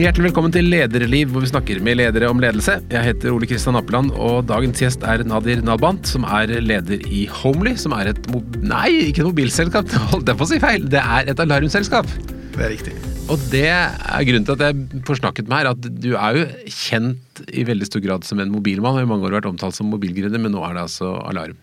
[0.00, 2.78] Hjertelig velkommen til Lederliv, hvor vi snakker med ledere om ledelse.
[2.88, 7.26] Jeg heter Ole Kristian Appeland, og dagens gjest er Nadir Nalbant, som er leder i
[7.28, 10.86] Homely, som er et mo Nei, ikke et mobilselskap, holdt jeg på å si feil.
[10.88, 12.08] Det er et alarmselskap.
[12.54, 12.94] Det er riktig.
[13.28, 16.48] Og det er grunnen til at jeg får snakket med her, at du er jo
[16.78, 19.92] kjent i veldig stor grad som en mobilmann, Har i mange år vært omtalt som
[19.92, 21.60] mobilgründer, men nå er det altså alarm.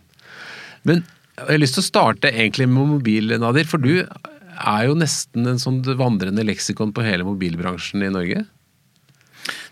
[0.85, 1.01] Men
[1.39, 4.03] jeg har lyst til å starte egentlig med mobil, Nadir, for du
[4.57, 8.43] er jo nesten en sånn vandrende leksikon på hele mobilbransjen i Norge.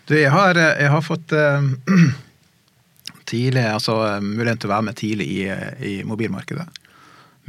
[0.06, 1.66] Du, jeg har, jeg har fått uh,
[3.30, 5.44] tidlig, altså muligheten til å være med tidlig i,
[5.82, 6.66] i, mobilmarkedet.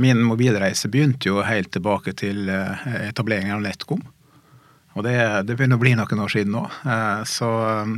[0.01, 4.03] Min mobilreise begynte jo helt tilbake til etableringen av NetCom.
[4.97, 6.63] Og det, det, begynner å bli noen år siden nå.
[7.29, 7.49] Så,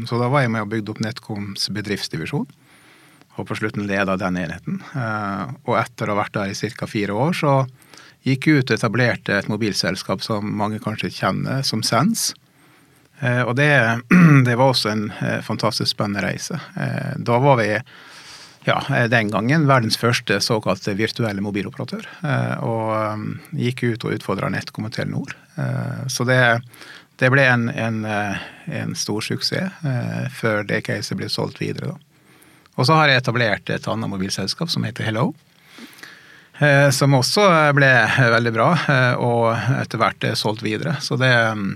[0.08, 2.48] så, da var jeg med og bygde opp NetComs bedriftsdivisjon.
[3.36, 4.80] Og på slutten leda den enheten.
[5.68, 6.88] og etter å ha vært der i ca.
[6.88, 7.54] fire år, så
[8.28, 12.36] gikk ut og etablerte et mobilselskap som mange kanskje kjenner, som Sense.
[13.20, 13.72] Eh, og det,
[14.48, 16.60] det, var også en eh, fantastisk spennende reise.
[16.80, 17.72] Eh, da var vi
[18.68, 18.78] ja,
[19.10, 22.04] den gangen verdens første såkalte virtuelle mobiloperatør.
[22.68, 25.32] Og gikk ut og utfordra NetCom og Telenor.
[26.12, 26.38] Så det,
[27.24, 29.80] det ble en, en, en, stor suksess
[30.36, 31.96] før det caset ble solgt videre.
[32.76, 35.32] Og så har jeg etablert et annet mobilselskap som heter Hello.
[36.60, 37.90] Eh, som også ble
[38.36, 40.98] veldig bra, eh, og etter hvert solgt videre.
[41.04, 41.72] Så det mm,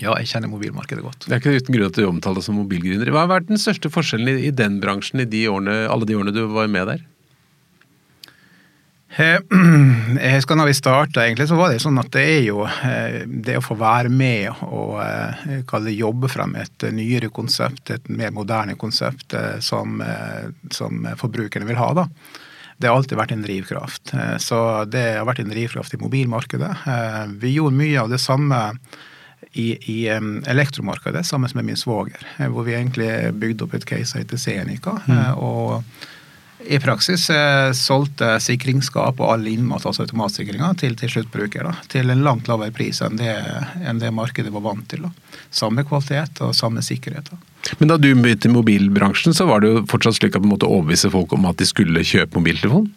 [0.00, 1.28] ja, jeg kjenner mobilmarkedet godt.
[1.28, 3.12] Det er ikke uten grunn at du omtaler deg som mobilgründer.
[3.14, 6.34] Hva har vært den største forskjellen i, den bransjen i de årene, alle de årene
[6.34, 7.04] du var med der?
[9.14, 9.38] Eh,
[10.24, 12.64] jeg husker når vi starta, egentlig, så var det sånn at det er jo
[13.46, 14.98] det å få være med og
[15.70, 20.02] kalle jobbe frem et nyere konsept, et mer moderne konsept som,
[20.74, 21.92] som forbrukerne vil ha.
[22.02, 22.08] da
[22.76, 24.14] det har alltid vært en drivkraft.
[24.14, 24.58] Eh, så
[24.90, 26.72] det har vært en drivkraft i mobilmarkedet.
[26.86, 28.60] Eh, vi gjorde mye av det samme
[29.52, 34.18] i, i elektromarkedet sammen med min svoger, eh, hvor vi egentlig bygde opp et case
[34.18, 34.98] heter Senica.
[35.06, 35.38] Mm.
[35.38, 35.82] og
[36.64, 37.26] i praksis
[37.76, 41.66] solgte sikringsskap og all innmat, altså automatsikringa, til, til sluttbruker.
[41.66, 43.34] Da, til en langt lavere pris enn det,
[43.84, 45.04] enn det markedet var vant til.
[45.04, 45.42] Da.
[45.52, 47.28] Samme kvalitet og samme sikkerhet.
[47.28, 47.53] Da.
[47.78, 50.68] Men da du begynte i mobilbransjen, så var det jo fortsatt slik at du måtte
[50.68, 52.90] overbevise folk om at de skulle kjøpe mobiltelefon?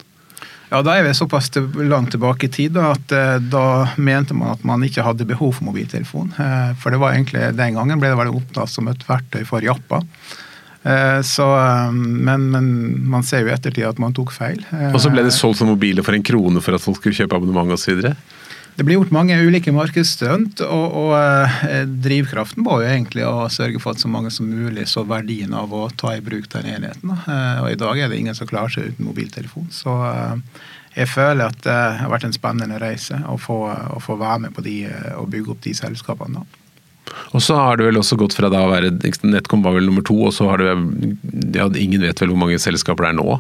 [0.70, 4.52] Ja, Da er vi såpass langt tilbake i tid da, at eh, da mente man
[4.58, 6.34] at man ikke hadde behov for mobiltelefon.
[6.36, 9.64] Eh, for det var egentlig, den gangen ble det vel opptatt som et verktøy for
[9.64, 10.02] jappa.
[10.84, 11.48] Eh, så,
[11.96, 12.68] men, men,
[13.08, 14.60] man ser jo i ettertid at man tok feil.
[14.92, 17.40] Og så ble det solgt som mobiler for en krone for at folk skulle kjøpe
[17.40, 18.04] abonnement osv.?
[18.78, 23.82] Det blir gjort mange ulike markedsstunt, og, og eh, drivkraften var jo egentlig å sørge
[23.82, 27.16] for at så mange som mulig så verdien av å ta i bruk den enheten.
[27.18, 29.72] Eh, og i dag er det ingen som klarer seg uten mobiltelefon.
[29.74, 30.62] Så eh,
[30.94, 34.54] jeg føler at det har vært en spennende reise å få, å få være med
[34.54, 34.78] på de
[35.18, 36.46] og bygge opp de selskapene.
[37.34, 38.94] Og så har du vel også gått fra da å være
[39.26, 40.68] Netcom var vel nummer to, og så har du
[41.56, 43.40] ja, Ingen vet vel hvor mange selskaper det er nå?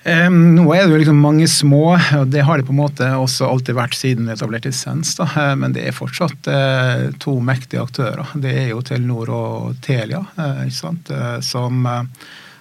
[0.00, 3.08] Um, nå er det jo liksom mange små, og det har det på en måte
[3.20, 5.12] også alltid vært siden vi etablerte Sens.
[5.18, 5.26] Da.
[5.34, 8.30] Uh, men det er fortsatt uh, to mektige aktører.
[8.40, 11.12] Det er jo Telenor og Telia, uh, sant?
[11.44, 11.84] som,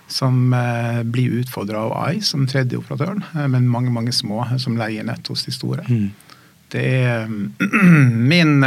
[0.09, 0.55] som
[1.13, 5.45] blir utfordra av AI som tredje operatøren, men mange mange små som leier nett hos
[5.47, 5.85] de store.
[5.87, 6.09] Mm.
[6.73, 7.29] Det er
[8.33, 8.59] min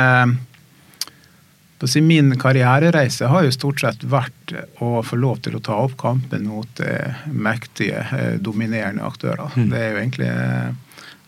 [2.00, 6.46] Min karrierereise har jo stort sett vært å få lov til å ta opp kampen
[6.46, 9.50] mot eh, mektige, eh, dominerende aktører.
[9.56, 9.70] Mm.
[9.72, 10.68] Det er jo egentlig eh,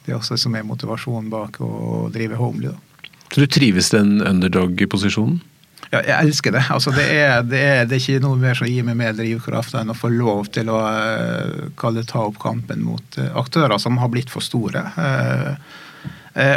[0.07, 2.71] det også som er motivasjonen bak å drive Homely.
[2.71, 3.11] Da.
[3.33, 5.41] Så du trives den underdog-posisjonen?
[5.91, 6.65] Ja, jeg elsker det.
[6.75, 9.77] Altså, det, er, det, er, det, er, ikke noe mer som gir meg mer drivkraft
[9.79, 14.11] enn å få lov til å uh, ta opp kampen mot uh, aktører som har
[14.13, 14.83] blitt for store.
[14.99, 15.55] Uh,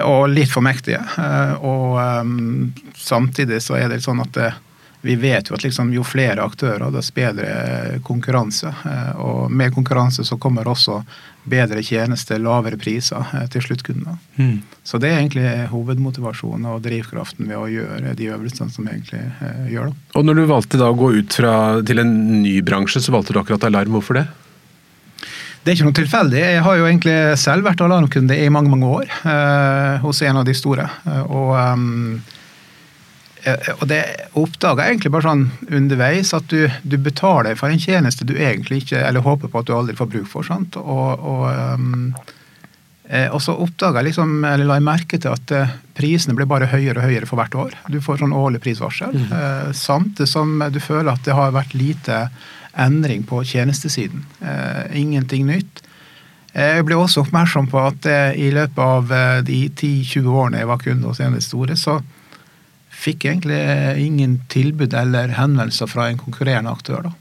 [0.01, 1.01] og litt for mektige.
[1.21, 4.51] Eh, og um, samtidig så er det sånn at det,
[5.05, 8.71] vi vet jo at liksom, jo flere aktører, dess bedre konkurranse.
[9.21, 11.03] Og med konkurranse så kommer også
[11.47, 14.17] bedre tjenester, lavere priser til sluttkundene.
[14.35, 14.57] Mm.
[14.83, 19.21] Så det er egentlig hovedmotivasjonen og drivkraften ved å gjøre de øvelsene som vi egentlig
[19.21, 19.93] eh, gjør.
[19.93, 20.17] Da.
[20.19, 21.53] Og når du valgte da å gå ut fra,
[21.87, 23.95] til en ny bransje, så valgte du akkurat alarm.
[23.95, 24.27] Hvorfor det?
[25.67, 26.39] Det er ikke noe tilfeldig.
[26.39, 30.45] Jeg har jo egentlig selv vært alarmkunde i mange mange år eh, hos en av
[30.47, 30.85] de store.
[31.03, 32.21] Eh, og, um,
[33.73, 33.97] og det
[34.39, 39.03] oppdaga egentlig bare sånn underveis at du, du, betaler for en tjeneste du egentlig ikke
[39.09, 40.47] Eller håper på at du aldri får bruk for.
[40.47, 40.79] sant?
[40.79, 42.15] Og, og, um,
[43.35, 45.51] og så oppdaga jeg liksom, eller la jeg merke til at
[45.99, 47.75] prisene ble bare høyere og høyere for hvert år.
[47.91, 49.19] Du får sånn årlig prisvarsel.
[49.19, 49.75] Mm.
[49.75, 52.29] Samtidig som du føler at det har vært lite
[52.77, 54.25] endring på tjenestesiden.
[54.41, 55.83] Eh, ingenting nytt.
[56.57, 60.71] Jeg ble også oppmerksom på at eh, i løpet av eh, de 10-20 årene jeg
[60.71, 61.99] var kunde hos en av store, så
[62.97, 63.61] fikk jeg egentlig
[64.01, 67.09] ingen tilbud eller henvendelser fra en konkurrerende aktør.
[67.09, 67.13] Da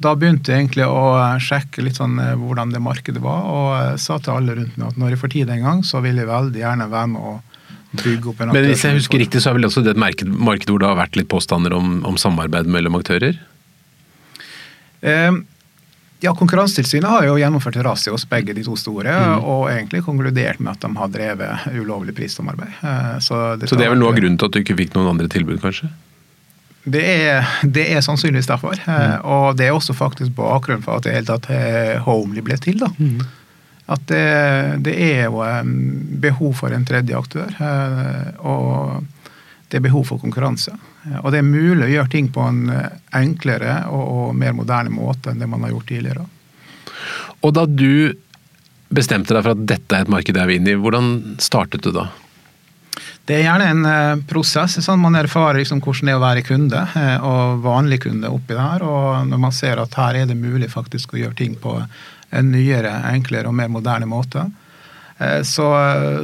[0.00, 1.12] Da begynte jeg egentlig å
[1.44, 4.94] sjekke litt sånn eh, hvordan det markedet var, og eh, sa til alle rundt meg
[4.94, 8.00] at når jeg får tid en gang, så vil jeg veldig gjerne være med og
[8.00, 10.32] bygge opp en Men hvis jeg husker riktig, så er vel også det et marked,
[10.32, 13.36] marked hvor det har vært litt påstander om, om samarbeid mellom aktører?
[15.02, 15.32] Eh,
[16.20, 20.60] ja, Konkurransetilsynet har jo gjennomført en razzia hos begge de to store, og egentlig konkludert
[20.60, 22.74] med at de har drevet ulovlig prissamarbeid.
[23.24, 25.14] Så Så, Så det er vel noe av grunnen til at du ikke fikk noen
[25.14, 25.88] andre tilbud, kanskje?
[26.84, 28.76] Det er, det er sannsynligvis derfor.
[28.86, 29.24] Mm.
[29.24, 32.78] Og det er også faktisk bakgrunnen for at det hele tatt eh, Homely ble til.
[32.80, 32.88] da.
[33.90, 35.64] At det, det er jo eh,
[36.24, 37.48] behov for en tredje aktør.
[37.60, 39.04] eh, Og
[39.70, 40.74] det er behov for konkurranse.
[41.06, 42.88] Eh, Og det er mulig å gjøre ting på en eh,
[43.20, 46.26] enklere og, mer moderne måte enn det man har gjort tidligere.
[47.40, 48.12] Og da du
[48.90, 51.92] bestemte deg for at dette er et marked jeg vil inn i, hvordan startet du
[51.94, 52.08] da?
[53.24, 54.80] Det er gjerne en eh, prosess.
[54.82, 56.86] sånn Man erfarer liksom hvordan det er å være kunde
[57.26, 58.82] og vanlig kunde oppi der.
[58.82, 61.78] Og når man ser at her er det mulig faktisk å gjøre ting på
[62.30, 64.48] en nyere, enklere og mer moderne måte,
[65.44, 65.66] så,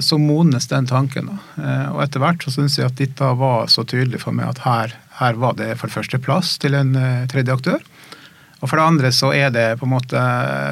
[0.01, 1.29] så modnes den tanken.
[1.61, 4.63] Eh, Og etter hvert så syns jeg at dette var så tydelig for meg at
[4.65, 7.85] her, her var det for det første plass til en eh, tredje aktør.
[8.63, 10.23] Og for det andre så er det på en måte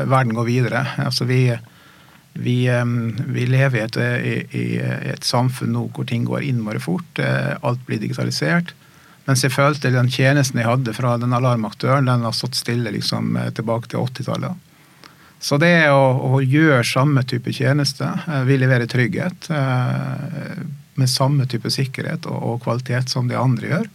[0.08, 0.86] verden går videre.
[1.04, 1.42] Altså vi
[2.34, 2.84] vi, eh,
[3.36, 3.96] vi lever i et,
[4.56, 4.64] i, i
[5.12, 7.20] et samfunn nå hvor ting går innmari fort.
[7.22, 8.72] eh, Alt blir digitalisert.
[9.28, 13.36] Mens jeg følte den tjenesten jeg hadde fra den alarmaktøren, den har stått stille liksom
[13.40, 14.58] eh, tilbake til 80-tallet.
[15.42, 16.04] Så det å,
[16.34, 18.06] å gjøre samme type tjeneste,
[18.46, 20.64] vil vi leverer trygghet eh,
[20.94, 23.88] med samme type sikkerhet og, og kvalitet som de andre gjør,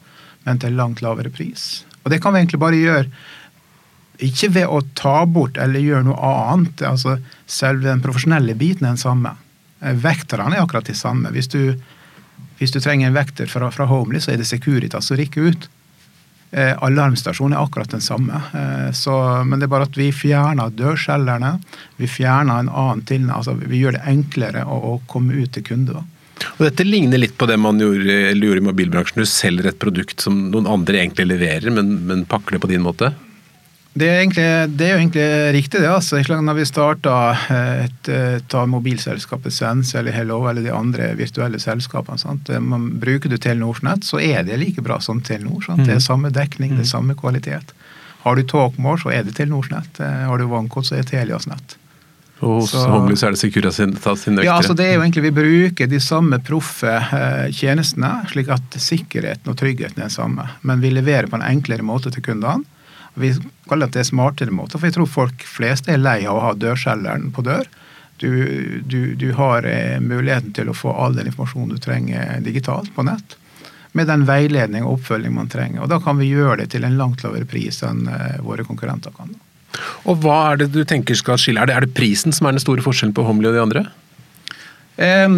[0.45, 1.83] men til langt lavere pris.
[2.03, 3.07] Og det kan vi egentlig bare gjøre
[4.19, 6.81] ikke ved å ta bort eller gjøre noe annet.
[6.83, 9.35] altså Selve den profesjonelle biten er den samme.
[9.79, 11.31] Eh, Vekterne er akkurat de samme.
[11.35, 11.75] Hvis du,
[12.59, 15.69] hvis du trenger en vekter fra, fra Homely, så er det Securitas som rykker ut.
[16.51, 18.41] Eh, alarmstasjonen er akkurat den samme.
[18.53, 19.15] Eh, så,
[19.45, 21.57] men det er bare at vi fjerner dørselgerne.
[22.01, 25.67] Vi fjerner en annen til, altså Vi gjør det enklere å, å komme ut til
[25.67, 26.01] kunde.
[26.57, 29.21] Og Dette ligner litt på det man gjorde, gjorde i mobilbransjen.
[29.21, 32.85] Du selger et produkt som noen andre egentlig leverer, men, men pakker det på din
[32.85, 33.11] måte.
[33.97, 34.45] Det er, egentlig,
[34.77, 35.23] det er jo egentlig
[35.55, 35.89] riktig, det.
[35.89, 36.19] altså.
[36.23, 37.13] Slik Når vi starta
[37.87, 42.51] et, et av mobilselskapet Sense eller Hello eller de andre virtuelle selskapene sant?
[42.61, 45.65] Man, Bruker du Telenors nett, så er det like bra som Telenor.
[45.65, 45.87] Sant?
[45.89, 47.73] Det er samme dekning, det er samme kvalitet.
[48.23, 49.99] Har du Talkmore, så er det Telenors nett.
[49.99, 51.77] Har du OneCode, så er det Telias nett.
[52.39, 55.01] Og hos Så- Homely så er det Securitas sin, sin Ja, altså det er jo
[55.01, 60.09] egentlig Vi bruker de samme proffe eh, tjenestene, slik at sikkerheten og tryggheten er den
[60.13, 60.47] samme.
[60.61, 62.63] Men vi leverer på en enklere måte til kundene.
[63.19, 63.33] Vi
[63.69, 67.29] kaller det smartere måte, for jeg tror folk flest er lei av å ha dørselgeren
[67.35, 67.67] på dør.
[68.19, 68.31] Du,
[68.85, 73.05] du, du har eh, muligheten til å få all den informasjonen du trenger digitalt på
[73.07, 73.37] nett.
[73.95, 75.85] Med den veiledning og oppfølging man trenger.
[75.85, 79.15] Og da kan vi gjøre det til en langt lavere pris enn eh, våre konkurrenter
[79.15, 79.31] kan.
[80.09, 81.61] Og hva er det du tenker skal skille?
[81.63, 83.85] Er det, er det prisen som er den store forskjellen på Homely og de andre?
[84.99, 85.29] Eh,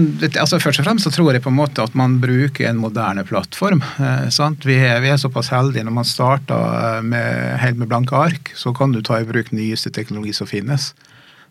[0.41, 3.23] altså Først og fremst så tror jeg på en måte at man bruker en moderne
[3.27, 3.83] plattform.
[4.01, 4.25] Eh?
[4.65, 8.53] Vi, er, vi er såpass heldige når man starter eh, med, helt med blanke ark,
[8.57, 10.91] så kan du ta i bruk nyeste teknologi som finnes.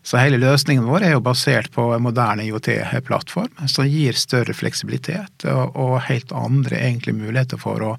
[0.03, 5.45] Så hele løsningen vår er jo basert på en moderne IOT-plattform som gir større fleksibilitet
[5.45, 7.91] og, og helt andre egentlig muligheter for å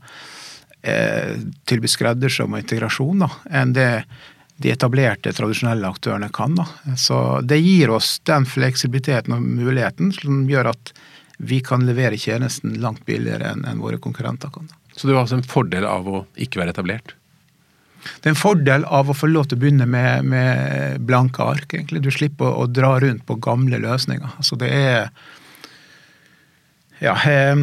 [0.82, 1.38] eh,
[1.70, 3.90] tilby skreddersøm og integrasjon da, enn det
[4.62, 6.54] de etablerte, tradisjonelle aktørene kan.
[6.58, 6.66] Da.
[6.98, 7.16] Så
[7.46, 10.92] det gir oss den fleksibiliteten og muligheten som gjør at
[11.42, 14.68] vi kan levere tjenesten langt billigere enn enn våre konkurrenter kan.
[14.70, 14.78] Da.
[14.94, 17.14] Så du har altså en fordel av å ikke være etablert?
[18.02, 21.74] Det er en fordel av å få lov til å begynne med, med blanke ark.
[21.74, 22.02] egentlig.
[22.02, 24.36] Du slipper å, å dra rundt på gamle løsninger.
[24.38, 25.10] Altså det er
[27.02, 27.54] ja, eh,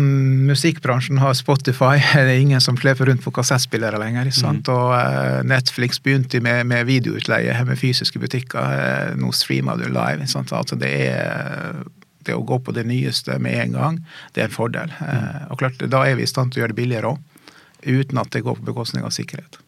[0.49, 4.31] Musikkbransjen har Spotify, det er ingen som sleper rundt på kassettspillere lenger.
[4.35, 4.67] sant?
[4.71, 8.59] Og eh, Netflix begynte med, med videoutleie med fysiske butikker.
[8.59, 10.27] Eh, nå streamer du live.
[10.27, 11.79] Altså det er
[12.27, 14.01] det å gå på det nyeste med en gang,
[14.35, 14.93] det er en fordel.
[14.99, 17.47] Eh, og klart, Da er vi i stand til å gjøre det billigere òg,
[17.87, 19.61] uten at det går på bekostning av sikkerhet.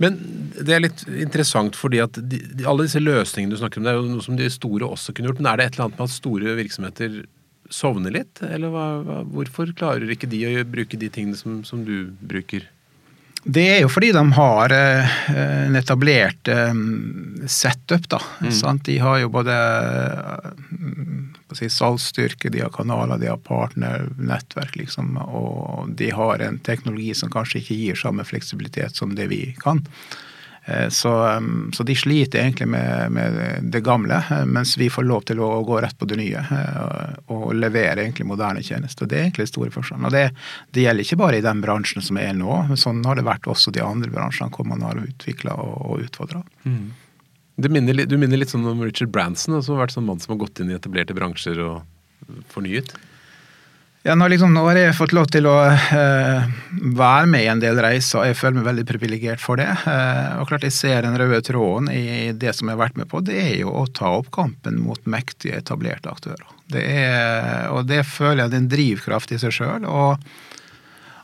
[0.00, 0.14] Men
[0.54, 3.98] det er litt interessant, fordi at de, alle disse løsningene du snakker om, det er
[3.98, 5.42] jo noe som de store også kunne gjort.
[5.42, 7.18] Men er det et eller annet med at store virksomheter
[7.68, 8.42] sovner litt?
[8.42, 12.66] Eller hva, hva, hvorfor klarer ikke de å bruke de tingene som, som du bruker?
[13.48, 16.80] Det er jo fordi de har eh, en etablert eh,
[17.46, 18.20] setup, da.
[18.52, 18.84] Sant?
[18.88, 20.48] De har jo både eh,
[21.56, 25.16] si, salgsstyrke, de har kanaler, de har partnernettverk, liksom.
[25.22, 29.84] Og de har en teknologi som kanskje ikke gir samme fleksibilitet som det vi kan.
[30.68, 35.24] Eh, så, så, de sliter egentlig med, med, det gamle, eh, mens vi får lov
[35.30, 36.44] til å gå rett på det nye.
[36.82, 39.08] og, og levere egentlig moderne tjenester.
[39.08, 40.08] Det er egentlig store forskjellen.
[40.08, 40.26] Og det,
[40.76, 43.48] det, gjelder ikke bare i den bransjen som er nå, men sånn har det vært
[43.48, 46.44] også de andre bransjene hvor man har utvikla og, og utfordra.
[46.68, 46.88] Mm.
[47.68, 50.44] Minner, du minner litt sånn om Richard Branson, som har vært sånn mann som har
[50.44, 52.92] gått inn i etablerte bransjer og fornyet?
[54.06, 56.44] Ja, nå, liksom, nå, har jeg fått lov til å eh,
[56.96, 59.66] være med i en del reiser, og jeg føler meg veldig privilegert for det.
[59.90, 63.10] Eh, og klart Jeg ser den røde tråden i det som jeg har vært med
[63.10, 66.46] på, det er jo å ta opp kampen mot mektige, etablerte aktører.
[66.70, 69.88] Det er, og det føler jeg er en drivkraft i seg sjøl.
[69.90, 70.30] Og,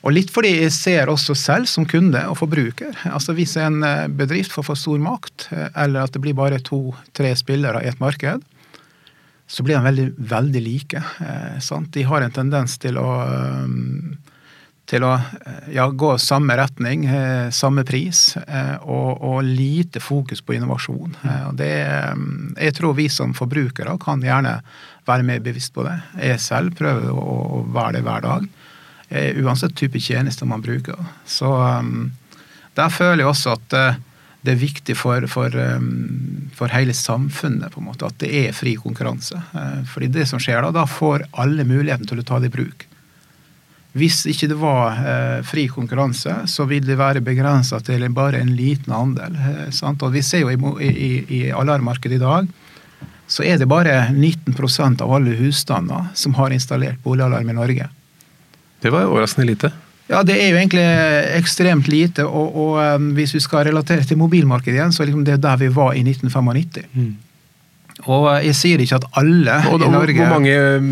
[0.03, 2.91] og, litt fordi jeg ser også selv som kunde og forbruker.
[3.07, 6.59] altså Hvis en eh, bedrift får for stor makt, eh, eller at det blir bare
[6.59, 8.43] to-tre spillere i et marked,
[9.47, 11.03] så blir de veldig, veldig like.
[11.21, 13.09] Eh, de har en tendens til å,
[13.65, 14.17] um,
[14.89, 20.41] til å eh, ja, gå samme retning, eh, samme pris, eh, og, og, lite fokus
[20.41, 21.17] på innovasjon.
[21.23, 21.73] Eh, det,
[22.57, 24.57] jeg tror vi som forbrukere kan gjerne
[25.05, 25.99] være mer bevisst på det.
[26.23, 27.29] Jeg selv prøver å,
[27.61, 28.49] å være det hver dag.
[29.11, 30.97] Eh, uansett type tjenester man bruker.
[31.29, 32.11] Så um,
[32.75, 33.81] der føler jeg også at
[34.45, 38.57] det er viktig for, for, um, for, hele samfunnet på en måte, at det er
[38.57, 39.41] fri konkurranse.
[39.55, 42.55] Uh, fordi det som skjer da, da får alle muligheten til å ta det i
[42.59, 42.85] bruk.
[43.95, 48.53] Hvis ikke det var uh, fri konkurranse, så vil det være begrensa til bare en
[48.59, 49.39] liten andel.
[49.73, 50.05] Sant?
[50.05, 52.53] og Vi ser jo i, i, i alarmmarkedet i dag,
[53.27, 57.89] så er det bare 19% av alle husstander som har installert boligalarm i Norge.
[58.85, 59.73] Det var overraskende lite.
[60.11, 60.85] Ja, det er jo egentlig
[61.39, 62.27] ekstremt lite.
[62.29, 65.61] Og, og um, hvis vi skal relatere til mobilmarkedet igjen, så er liksom det der
[65.61, 66.91] vi var i 1995.
[66.93, 67.15] Mm.
[68.05, 70.91] Og uh, jeg sier ikke at alle og, i Norge Hvor mange um,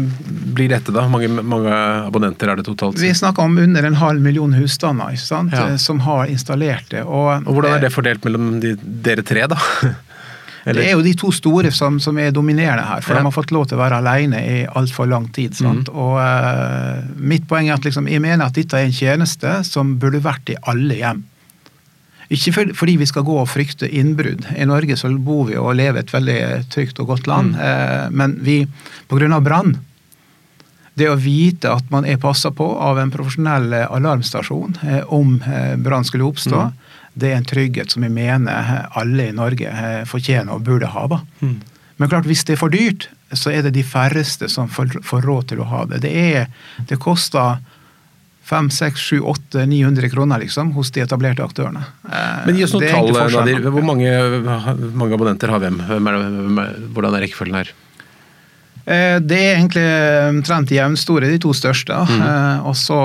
[0.57, 1.05] blir dette, da?
[1.13, 1.75] Mange, mange,
[2.07, 3.01] abonnenter er det totalt?
[3.03, 5.67] Vi snakker om under en halv million husstander ja.
[5.67, 7.05] Eh, som har installert det.
[7.05, 9.61] Og, og Hvordan er det fordelt mellom de, dere tre, da?
[10.65, 10.81] Eller?
[10.81, 13.19] Det er jo de to store som, som er dominerende her, for ja.
[13.19, 15.59] de har fått lov til å være alene i altfor lang tid.
[15.59, 15.83] Mm.
[15.91, 19.97] Og uh, Mitt poeng er at liksom, jeg mener at dette er en tjeneste som
[20.03, 21.25] burde vært i alle hjem.
[22.33, 24.47] Ikke for, fordi vi skal gå og frykte innbrudd.
[24.55, 26.43] I Norge så bor vi og lever et veldig
[26.73, 27.65] trygt og godt land, mm.
[27.67, 28.63] uh, men vi,
[29.11, 29.41] pga.
[29.43, 29.75] brann
[30.95, 35.73] det å vite at man er passa på av en profesjonell alarmstasjon eh, om eh,
[35.81, 40.05] brann skulle oppstå, mm det er en trygghet som jeg mener alle i Norge eh,
[40.09, 41.05] fortjener og burde ha.
[41.41, 41.59] Mm.
[42.01, 45.53] Men klart, hvis det er for dyrt, så er det de færreste som får, råd
[45.53, 46.03] til å ha det.
[46.05, 46.49] Det, er,
[46.89, 47.61] det koster
[48.49, 51.85] 5 6 7 8 900 kroner liksom, hos de etablerte aktørene.
[52.09, 53.69] Eh, Men gi oss noen tall, Nadir.
[53.69, 54.11] Hvor mange,
[54.97, 55.81] mange, abonnenter har hvem?
[56.97, 57.73] Hvordan er rekkefølgen her?
[58.83, 59.89] Eh, det er egentlig
[60.33, 62.03] omtrent jevnstore, de to største.
[62.09, 62.67] Mm.
[62.73, 62.99] Også,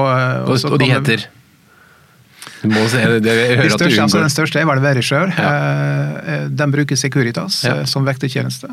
[0.48, 1.28] også og, de heter?
[2.62, 5.30] Se, det, det, de største, altså den største er vel Verisure.
[5.38, 5.50] Ja.
[5.50, 7.82] Eh, eh, den bruker Securitas ja.
[7.82, 8.70] Eh, som vektertjeneste.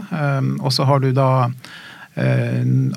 [0.61, 1.49] Og så har du da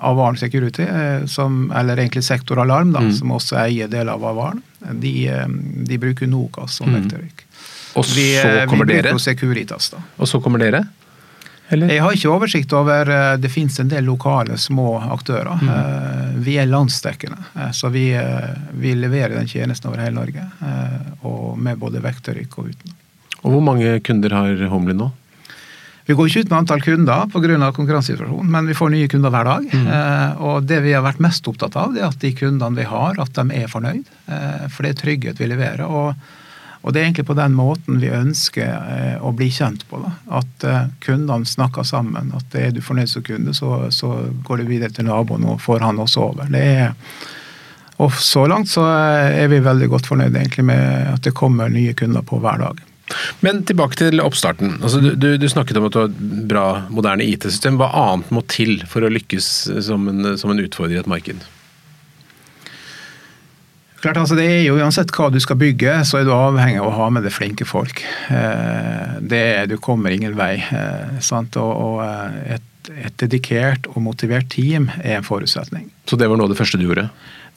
[0.06, 0.86] Avarn Security,
[1.26, 3.16] som, eller egentlig Sektoralarm, da, mm.
[3.18, 4.62] som også eier deler av Avarn.
[5.02, 5.14] De,
[5.90, 7.00] de bruker Nokas som mm.
[7.00, 7.42] vekterrykk.
[7.98, 8.28] Og så vi,
[8.70, 9.16] kommer vi dere?
[9.18, 10.04] Securitas, da.
[10.22, 10.84] Og så kommer dere?
[11.70, 11.92] Eller?
[11.92, 15.60] Jeg har ikke oversikt over eh, Det finnes en del lokale små aktører.
[15.60, 15.70] Mm.
[15.74, 18.08] Eh, vi er landsdekkende, eh, så vi,
[18.80, 20.48] vi, leverer den tjenesten over hele Norge.
[21.28, 22.98] Og med både vekterrykk og uten.
[23.44, 25.12] Og Hvor mange kunder har Homely nå?
[26.08, 27.72] Vi går ikke ut med antall kunder pga.
[27.76, 29.66] konkurransesituasjonen, men vi får nye kunder hver dag.
[29.74, 29.88] Mm.
[30.40, 33.20] Og det vi har vært mest opptatt av, det er at de kundene vi har,
[33.20, 34.08] at de er fornøyd.
[34.72, 35.84] For det er trygghet vi leverer.
[35.84, 36.16] og
[36.88, 40.00] og Det er egentlig på den måten vi ønsker eh, å bli kjent på.
[40.00, 40.12] Da.
[40.40, 42.32] At eh, kundene snakker sammen.
[42.38, 44.14] At er du fornøyd som kunde, så, så
[44.48, 46.48] går du videre til naboen og får han også over.
[46.54, 46.94] Det er,
[48.00, 51.68] og Så langt så eh, er vi veldig godt fornøyd egentlig med at det kommer
[51.74, 52.80] nye kunder på hver dag.
[53.44, 54.78] Men tilbake til oppstarten.
[54.80, 57.82] Altså, du, du, snakket om at du har et bra, moderne IT-system.
[57.82, 59.52] Hva annet må til for å lykkes
[59.92, 61.44] som en, som en utfordrer i et marked?
[64.08, 66.88] Klart, altså det er jo Uansett hva du skal bygge, så er du avhengig av
[66.88, 68.00] å ha med deg flinke folk.
[68.32, 70.54] Eh, det, du kommer ingen vei.
[70.64, 71.58] Eh, sant?
[71.60, 75.90] Og, eh, et, et, dedikert og motivert team er en forutsetning.
[76.08, 77.10] Så det var noe av det første du gjorde?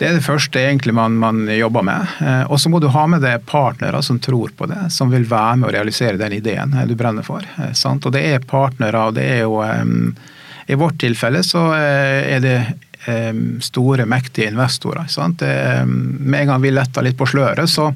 [0.03, 2.19] Det er det første egentlig man, man jobber med.
[2.51, 5.61] Og så må du ha med deg partnere som tror på det, som vil være
[5.61, 7.47] med å realisere den ideen du brenner for.
[7.79, 8.09] Sant?
[8.09, 12.57] Og det er partnere, og det er jo I vårt tilfelle så er det
[13.65, 15.07] store, mektige investorer.
[15.09, 15.41] Sant?
[15.41, 17.91] Med en gang vi letta litt på sløret, så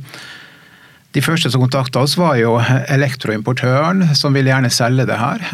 [1.15, 2.57] de første som kontakta oss, var jo
[2.91, 5.45] elektroimportøren, som ville gjerne selge det her.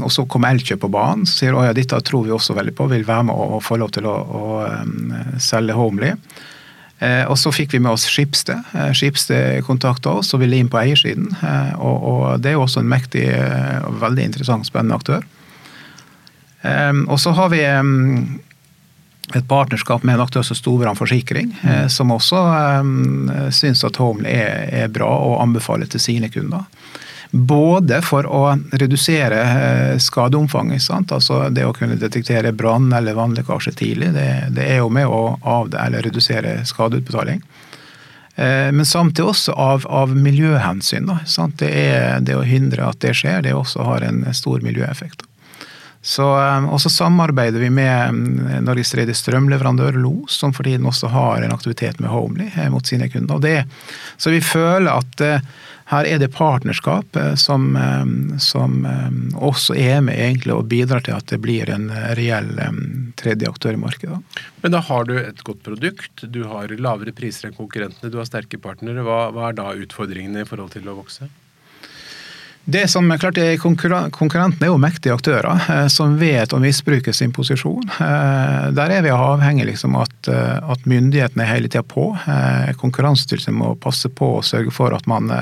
[0.00, 2.88] Og så kom Elkjøp på banen, som sier at dette tror vi også veldig på,
[2.90, 4.46] vil være med og få lov til å, å
[5.38, 6.16] selge Homely.
[7.00, 8.60] Eh, og så fikk vi med oss Skipsted.
[8.76, 11.30] Eh, Skipsted kontakta oss og ville inn på eiersiden.
[11.32, 13.24] Eh, og, og, det er jo også en mektig
[13.88, 15.24] og veldig interessant, spennende aktør.
[17.08, 17.62] Og så har vi
[19.38, 21.88] et partnerskap med en aktør som Storebrand Forsikring, mm.
[21.92, 22.40] som også
[23.54, 26.66] syns at Homel er, er bra og anbefaler til sine kunder.
[27.30, 28.42] Både for å
[28.74, 31.12] redusere eh, skadeomfanget, sant?
[31.14, 34.10] altså det å kunne detektere brann eller vannlekkasje tidlig.
[34.16, 37.44] Det, det, er jo med å avde, eller redusere skadeutbetaling.
[38.34, 41.06] Eh, men samtidig også av, av miljøhensyn.
[41.06, 41.20] Da,
[41.62, 45.22] det, er, det å hindre at det skjer, det også har en stor miljøeffekt.
[46.02, 50.88] Så, eh, og så samarbeider vi med mm, Norges tredje strømleverandør, LOS, som for tiden
[50.88, 53.42] også har en aktivitet med Homely mot sine kunder.
[53.42, 53.58] Det,
[54.16, 55.28] så vi føler at
[55.90, 59.10] her er det partnerskap eh, som, eh, som eh,
[59.42, 61.88] også er med egentlig og bidrar til at det blir en
[62.18, 62.52] reell
[63.18, 64.20] tredje aktør i markedet.
[64.62, 68.28] Men da har du et godt produkt, du har lavere priser enn konkurrentene, du har
[68.28, 69.02] sterke partnere.
[69.06, 71.26] Hva, hva er da utfordringene i forhold til å vokse?
[72.70, 77.12] Det som er klart er Konkurrentene er jo mektige aktører eh, som vet å misbruke
[77.16, 77.82] sin posisjon.
[77.98, 82.12] Eh, der er vi avhengig liksom at, eh, at myndighetene er hele tida på.
[82.78, 85.32] Konkurransetilsynet må passe på å sørge for at man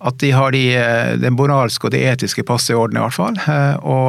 [0.00, 3.36] at de har de, moralske og det etiske passet i orden, i hvert fall.
[3.84, 4.08] Og,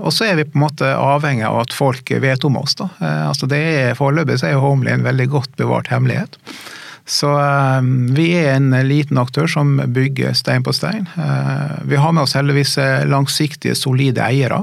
[0.00, 2.78] og, så er vi på en måte avhengig av at folk vet om oss.
[2.80, 2.88] da.
[3.28, 6.40] Altså det er Foreløpig er jo Homely en veldig godt bevart hemmelighet.
[7.08, 11.06] Så uh, vi er en liten aktør som bygger stein på stein.
[11.16, 14.60] Uh, vi har med oss heldigvis eh, langsiktige, solide eiere.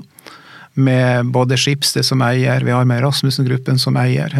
[0.75, 4.34] Med både Skipsted som eier, vi har med Rasmussen-gruppen som eier,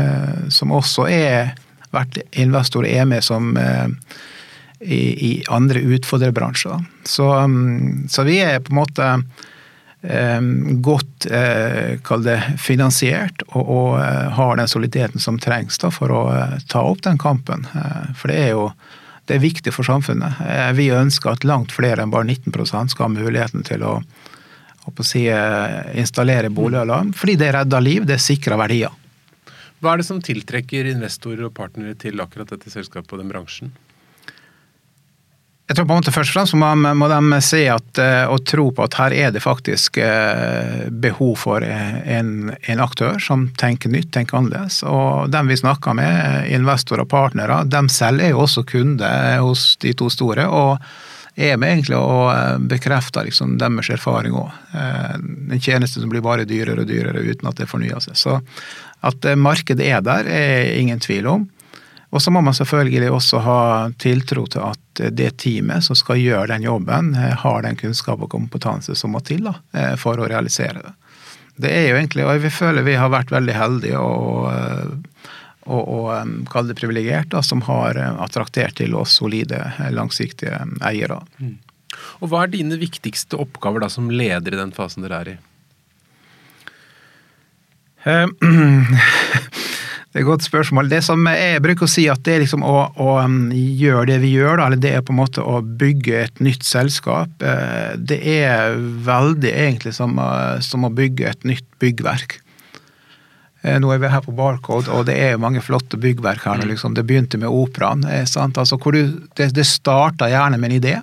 [0.52, 1.54] som også er
[1.96, 6.84] vært investor er med som i, i, andre utfordrerbransjer.
[7.08, 9.08] Så, um, så vi er på en måte
[10.82, 16.22] godt eh, det, finansiert og, og, eh, har den soliditeten som trengs da, for å
[16.34, 17.66] eh, ta opp den kampen.
[18.18, 18.70] For det er jo
[19.26, 20.38] det er viktig for samfunnet.
[20.78, 23.96] Vi ønsker at langt flere enn bare 19% skal ha muligheten til å,
[24.86, 25.24] å si,
[25.98, 28.94] installere boligalarm, fordi det redder liv, det sikrer verdier.
[29.82, 33.74] Hva er det som tiltrekker investorer og partnere til akkurat dette selskapet og den bransjen?
[35.66, 38.44] Jeg tror på en måte Først og fremst må, må de se at, eh, og
[38.46, 43.48] tro på at her er det faktisk eh, behov for eh, en, en aktør som
[43.58, 44.84] tenker nytt, tenker annerledes.
[44.86, 49.74] Og dem vi snakker med, investorer og partnere, dem selv er jo også kunder hos
[49.82, 50.46] de to store.
[50.46, 50.78] og
[51.36, 54.54] er med egentlig og bekrefter liksom deres erfaring òg.
[54.72, 58.16] En tjeneste som blir bare dyrere og dyrere uten at det fornyer seg.
[58.16, 58.38] Så
[59.04, 61.44] at markedet er der, er ingen tvil om.
[62.16, 63.62] Og så må man selvfølgelig også ha
[64.00, 68.32] tiltro til at det teamet som skal gjøre den jobben, eh, har den kunnskap og
[68.32, 70.94] kompetanse som må til da, eh, for å realisere det.
[71.66, 74.88] Det er jo egentlig, og vi føler vi har vært veldig heldige og, eh,
[75.66, 79.60] og, og kall det privilegerte, som har attraktert til oss solide,
[79.92, 81.20] langsiktige eiere.
[81.40, 81.58] Mm.
[82.22, 85.38] Og Hva er dine viktigste oppgaver da som leder i den fasen dere er i?
[90.16, 90.88] Det er et godt spørsmål.
[90.88, 94.22] Det som jeg bruker å si at det er liksom å, å um, gjøre det
[94.22, 97.44] vi gjør, da, eller det er på en måte å bygge et nytt selskap.
[97.44, 100.16] Eh, det er veldig egentlig som,
[100.64, 102.38] som å bygge et nytt byggverk.
[103.66, 106.64] Eh, nå er vi her på Barcode, og det er mange flotte byggverk her.
[106.64, 106.72] Mm.
[106.72, 106.96] Liksom.
[106.96, 108.08] Det begynte med operaen.
[108.08, 108.48] Altså,
[109.36, 110.96] det, det starta gjerne med en idé.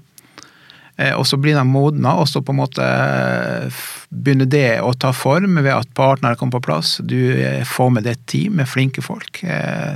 [1.02, 4.92] Eh, og så blir de modna, og så på en måte eh, begynner det å
[4.94, 6.98] ta form ved at partnere kommer på plass.
[7.02, 9.42] Du eh, får med deg et team med flinke folk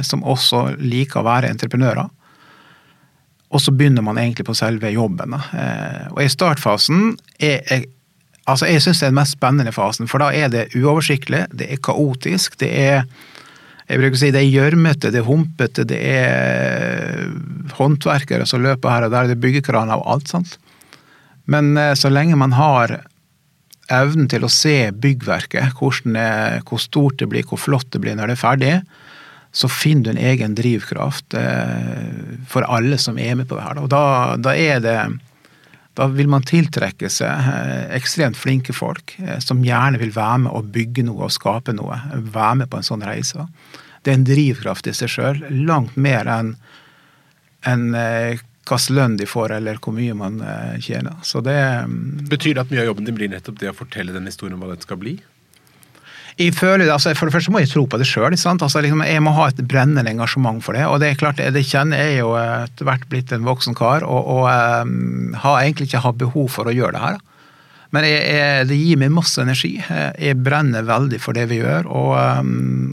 [0.06, 2.08] som også liker å være entreprenører.
[3.54, 5.36] Og så begynner man egentlig på selve jobben.
[5.36, 7.92] Og i startfasen er jeg
[8.46, 11.66] Altså, jeg syns det er den mest spennende fasen, for da er det uoversiktlig, det
[11.66, 13.00] er kaotisk, det er
[13.88, 17.24] jeg bruker å si det er gjørmete, det er humpete, det er
[17.74, 20.54] håndverkere som løper her og der, det er byggekraner og alt, sant.
[21.50, 23.00] Men eh, så lenge man har
[23.92, 28.36] evnen til å se byggverket, hvor stort det blir, hvor flott det blir når det
[28.36, 28.72] er ferdig,
[29.56, 33.80] så finner du en egen drivkraft eh, for alle som er med på det her.
[33.80, 34.02] Og da,
[34.42, 34.98] da det
[35.96, 40.68] da vil man tiltrekke seg eh, ekstremt flinke folk som gjerne vil være med og
[40.74, 41.96] bygge noe og skape noe.
[42.34, 43.46] Være med på en sånn reise.
[44.04, 45.40] Det er en drivkraft i seg sjøl.
[45.64, 46.52] Langt mer enn
[47.66, 47.88] en
[48.66, 51.16] hvilken lønn de får, eller hvor mye man eh, tjener.
[51.22, 54.14] Så det mm, Betyr det at mye av jobben din blir nettopp det å fortelle
[54.14, 55.16] den historien om hva den skal bli?
[56.36, 58.34] Jeg føler, altså, For det første må jeg tro på det sjøl.
[58.34, 60.84] Altså, liksom, jeg må ha et brennende engasjement for det.
[60.84, 64.28] Og det er klart, det kjenner jeg jo etter hvert blitt en voksen kar, og,
[64.34, 64.44] og
[64.84, 67.16] um, har egentlig ikke hatt behov for å gjøre det her.
[67.96, 69.78] Men jeg, jeg, det gir meg masse energi.
[69.80, 71.88] Jeg brenner veldig for det vi gjør.
[71.88, 72.12] Og,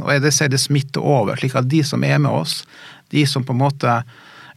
[0.06, 2.62] og jeg, det ser det smitter over, slik at de som er med oss,
[3.12, 3.98] de som på en måte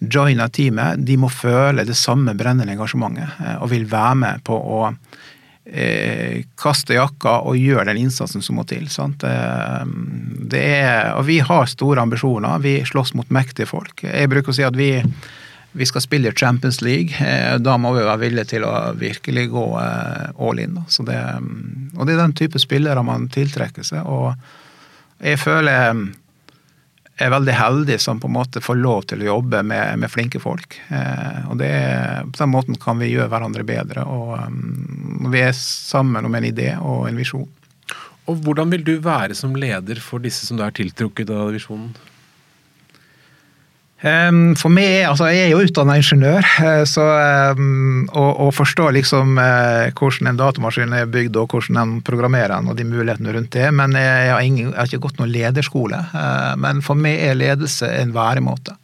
[0.00, 4.80] joiner teamet, de må føle det samme brennende engasjementet og vil være med på å
[5.64, 8.88] eh, kaste jakka og gjøre den innsatsen som må til.
[8.92, 9.24] Sant?
[9.24, 12.61] Det er, og vi har store ambisjoner.
[12.62, 14.04] Vi slåss mot mektige folk.
[14.04, 14.90] Jeg bruker å si at vi,
[15.76, 17.16] vi skal spille Champions League.
[17.20, 20.78] Eh, da må vi være villige til å virkelig gå eh, all in.
[21.09, 21.18] Det,
[21.96, 24.06] og det er den type spillere man tiltrekker seg.
[24.06, 24.37] Og
[25.24, 26.04] jeg føler
[27.16, 30.40] er veldig heldig som på en måte får lov til å jobbe med, med flinke
[30.42, 30.76] folk.
[30.92, 31.72] Eh, og det,
[32.33, 34.05] På den måten kan vi gjøre hverandre bedre.
[34.05, 37.48] Og um, vi er sammen om en idé og en visjon.
[38.26, 41.94] Og Hvordan vil du være som leder for disse som du er tiltrukket av visjonen?
[43.96, 47.04] For meg, altså Jeg er jo utdanna ingeniør, eh, så
[48.12, 52.76] å, forstå liksom eh, hvordan en datamaskin er bygd og hvordan en programmerer den og
[52.76, 53.70] de mulighetene rundt det.
[53.72, 56.02] Men jeg har, ingen, jeg har ikke gått noen lederskole.
[56.12, 58.76] Eh, men for meg er ledelse en væremåte.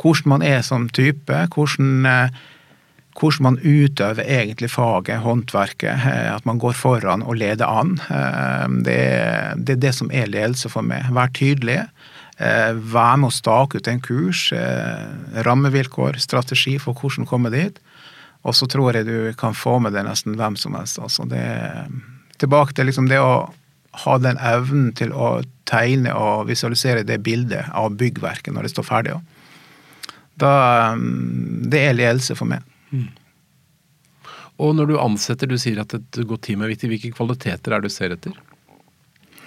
[0.00, 1.44] Hvordan man er som type.
[1.54, 2.32] hvordan
[3.20, 6.06] hvordan man utøver egentlig faget, håndverket.
[6.32, 7.98] At man går foran og leder an.
[8.86, 11.10] Det er det som er ledelse for meg.
[11.12, 11.82] Vær tydelig.
[12.40, 17.78] Eh, være med å stake ut en kurs, eh, rammevilkår, strategi for hvordan komme dit.
[18.48, 20.98] Og så tror jeg du kan få med deg nesten hvem som helst.
[20.98, 21.44] Altså det,
[22.40, 23.52] tilbake til liksom det å
[23.92, 28.88] ha den evnen til å tegne og visualisere det bildet av byggverket når det står
[28.88, 29.20] ferdig.
[30.40, 32.64] Da, mm, det er ledelse for meg.
[32.88, 33.10] Mm.
[34.60, 37.84] Og når du ansetter, du sier at et godt team er viktig, hvilke kvaliteter er
[37.84, 38.32] det du ser etter?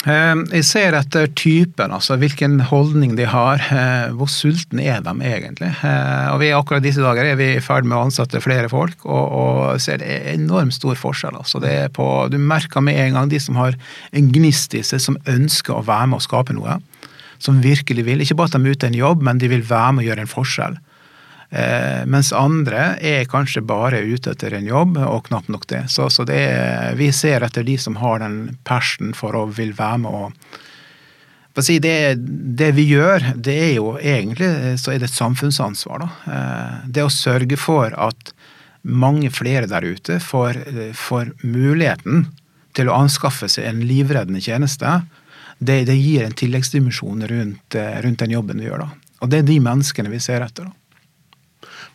[0.03, 3.61] Eh, jeg ser etter typen, altså hvilken holdning de har.
[3.71, 5.69] Eh, hvor sultne er de egentlig?
[5.79, 9.05] Eh, og vi Akkurat disse dager er vi i ferd med å ansette flere folk,
[9.07, 11.39] og, og ser det er enormt stor forskjell.
[11.39, 11.63] Altså
[11.95, 13.79] på, du merker med en gang de som har
[14.11, 16.81] en gnist i seg, som ønsker å være med og skape noe.
[17.43, 18.23] Som virkelig vil.
[18.23, 20.11] Ikke bare at de er ute i en jobb, men de vil være med og
[20.11, 20.77] gjøre en forskjell.
[21.53, 25.83] Eh, mens andre er kanskje bare ute etter en jobb, og knapt nok det.
[25.93, 29.75] Så, så det er, vi ser etter de som har den persen for å vil
[29.77, 30.61] være med og
[31.61, 32.15] Si, det,
[32.57, 34.47] det, vi gjør, det er jo egentlig
[34.81, 36.01] så er det et samfunnsansvar.
[36.01, 36.07] Da.
[36.33, 38.31] Eh, det å sørge for at
[38.81, 40.57] mange flere der ute får,
[40.97, 42.25] får muligheten
[42.73, 45.03] til å anskaffe seg en livreddende tjeneste,
[45.61, 48.87] det, det gir en tilleggsdimensjon rundt, rundt, den jobben vi gjør.
[48.87, 49.13] Da.
[49.21, 50.65] Og det er de menneskene vi ser etter.
[50.65, 50.82] Da.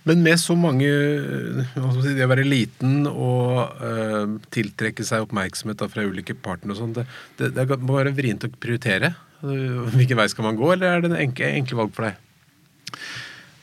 [0.09, 6.37] Men med så mange Det å være liten og uh, tiltrekke seg oppmerksomhet fra ulike
[6.37, 7.05] partnere og sånn, det,
[7.41, 9.13] det, det, må være vrient å prioritere.
[9.43, 12.25] Hvilken vei skal man gå, eller er det en enkle, enkle valg for deg?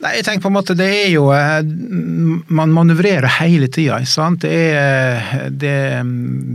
[0.04, 1.62] Nei, jeg tenker på en måte Det er jo eh,
[2.52, 4.02] Man manøvrerer hele tida.
[4.04, 5.78] Det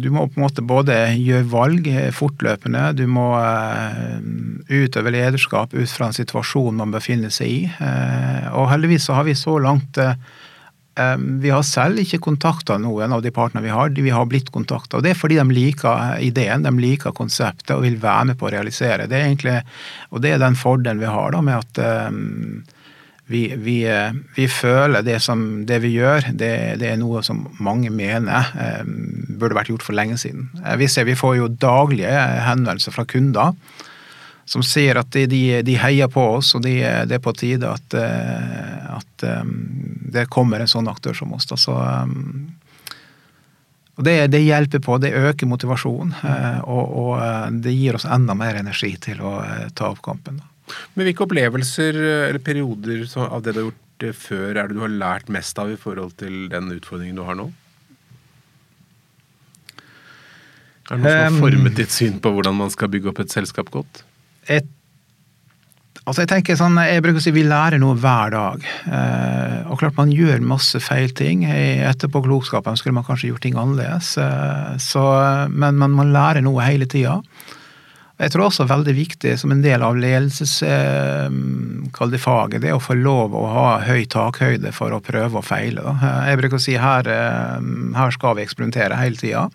[0.02, 2.90] Du må på en måte både gjøre valg fortløpende.
[2.98, 4.20] Du må eh,
[4.68, 7.64] utøve lederskap ut fra en situasjon man befinner seg i.
[7.70, 10.00] Eh, og heldigvis så har vi så langt
[11.40, 13.92] vi har selv ikke kontakta noen av de partene vi har.
[13.94, 14.98] Vi har blitt kontakta.
[15.00, 18.50] Det er fordi de liker ideen, de liker konseptet og vil være med på å
[18.52, 19.06] realisere.
[19.08, 19.54] Det er egentlig,
[20.10, 21.80] og det er den fordelen vi har da med at
[23.30, 27.44] vi, vi, eh, vi, føler det som det vi gjør, det, det, er noe som
[27.62, 28.80] mange mener eh,
[29.38, 30.48] burde vært gjort for lenge siden.
[30.64, 32.10] Eh, vi, ser, vi får jo daglige
[32.48, 33.54] henvendelser fra kunder
[34.50, 37.70] som sier at de, de, de heier på oss, og de, det er på tide
[37.70, 39.26] at, eh, at
[40.10, 41.46] det kommer en sånn aktør som oss.
[41.46, 41.54] Da.
[41.60, 41.78] Så,
[43.94, 46.16] og det, det, hjelper på, det øker motivasjonen,
[46.64, 47.14] og, og,
[47.62, 49.36] det gir oss enda mer energi til å
[49.70, 50.42] ta opp kampen.
[50.42, 50.50] Da.
[50.94, 51.96] Men hvilke opplevelser
[52.30, 55.58] eller perioder av det du har gjort eh, før, er det du har lært mest
[55.60, 57.50] av i forhold til den utfordringen du har nå?
[60.90, 63.32] Er det noe som har formet ditt syn på hvordan man skal bygge opp et
[63.32, 64.02] selskap godt?
[64.50, 64.66] Et,
[66.02, 68.66] altså jeg tenker sånn, jeg bruker å si vi lærer noe hver dag.
[68.90, 71.44] Eh, og klart man gjør masse feil ting.
[71.46, 74.16] I etterpåklokskapen skulle man kanskje gjort ting annerledes.
[74.18, 75.06] Eh, så,
[75.54, 77.20] men, men man lærer noe hele tida.
[78.20, 83.32] Jeg tror også veldig viktig som en del av ledelsesfaget, eh, det å få lov
[83.32, 85.80] å ha høy takhøyde for å prøve og feile.
[86.28, 87.60] Jeg bruker å si her, eh,
[87.96, 89.48] her skal vi eksperimentere hele tida.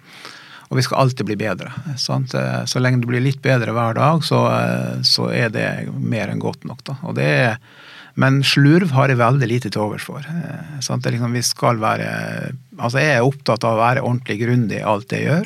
[0.71, 1.71] Og vi skal alltid bli bedre.
[1.95, 2.33] Sant?
[2.33, 4.49] Eh, så lenge du blir litt bedre hver dag, så,
[5.05, 6.83] så er det mer enn godt nok.
[6.83, 6.95] Da.
[7.05, 7.57] Og det er,
[8.15, 10.25] men slurv har jeg veldig lite til overs for.
[10.81, 15.13] Liksom, vi skal være Altså, jeg er opptatt av å være ordentlig grundig i alt
[15.15, 15.45] jeg gjør.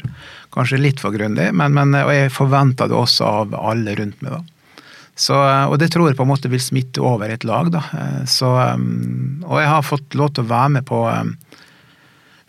[0.54, 4.40] Kanskje litt for grundig, men, men, og jeg forventer det også av alle rundt meg.
[4.40, 4.84] da.
[5.20, 7.70] Så, og det tror jeg på en måte vil smitte over et lag.
[7.74, 7.84] da.
[8.30, 11.04] Så, og jeg har fått lov til å være med på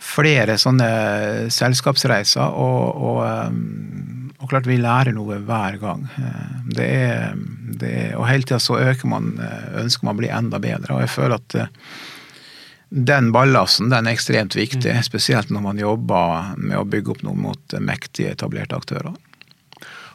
[0.01, 0.87] flere sånne
[1.53, 3.19] selskapsreiser, og, og,
[3.51, 6.07] um, og klart vi lærer noe hver gang.
[6.17, 7.35] Eh, det er,
[7.81, 10.95] det er, og hele tida så øker man, eh, ønsker man å bli enda bedre.
[10.95, 11.69] Og jeg føler at eh,
[12.91, 15.03] den ballasten den er ekstremt viktig, mm.
[15.07, 19.15] spesielt når man jobber med å bygge opp noe mot mektige, etablerte aktører.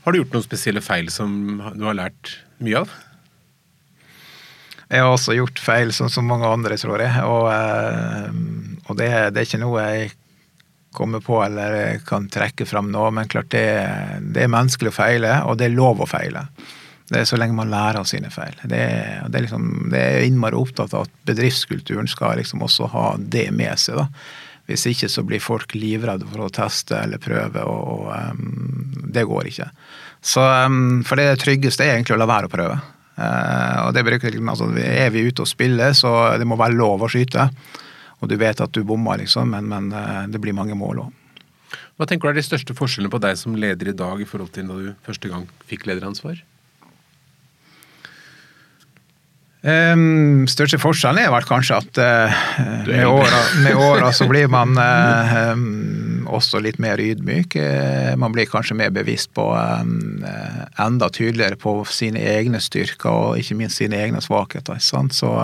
[0.04, 1.32] Har du gjort noen spesielle feil som
[1.74, 2.92] du har lært mye av?
[4.86, 7.24] Jeg har også gjort feil, som så mange andre, tror jeg.
[7.26, 8.28] Og, eh,
[8.86, 10.12] og det, det, er ikke noe jeg
[10.96, 13.66] kommer på eller kan trekke fram nå, men klart det,
[14.20, 16.46] det, er menneskelig å feile, og det er lov å feile.
[17.06, 18.56] Det er så lenge man lærer av sine feil.
[18.64, 23.06] Det, det, er, liksom, det er innmari opptatt av at bedriftskulturen skal liksom også ha
[23.18, 24.00] det med seg.
[24.00, 24.08] da.
[24.66, 29.22] Hvis ikke så blir folk livredde for å teste eller prøve, og, og um, det
[29.28, 29.68] går ikke.
[30.18, 32.80] Så, um, for det tryggeste er egentlig å la være å prøve.
[33.16, 37.06] Uh, og det bruker altså, Er vi ute og spiller, så det må være lov
[37.06, 37.46] å skyte.
[38.18, 41.14] Og du vet at du bommer, liksom, men, men uh, det blir mange mål òg.
[41.96, 44.50] Hva tenker du er de største forskjellene på deg som leder i dag i forhold
[44.52, 46.42] til da du første gang fikk lederansvar?
[49.66, 52.36] Um, største forskjellen er vel kanskje at uh,
[52.86, 57.56] med, åra, med åra så blir man uh, um, også litt mer ydmyk.
[57.58, 60.22] Uh, man blir kanskje mer bevisst på um,
[60.78, 64.78] enda tydeligere på sine egne styrker og ikke minst sine egne svakheter.
[64.78, 65.18] Sant?
[65.18, 65.34] Så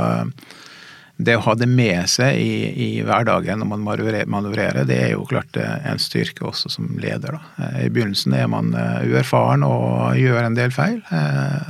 [1.19, 3.87] det å ha det med seg i, i hverdagen når man
[4.31, 7.41] manøvrerer, det er jo klart en styrke også som leder.
[7.41, 7.75] Da.
[7.83, 8.71] I begynnelsen er man
[9.03, 11.01] uerfaren og gjør en del feil.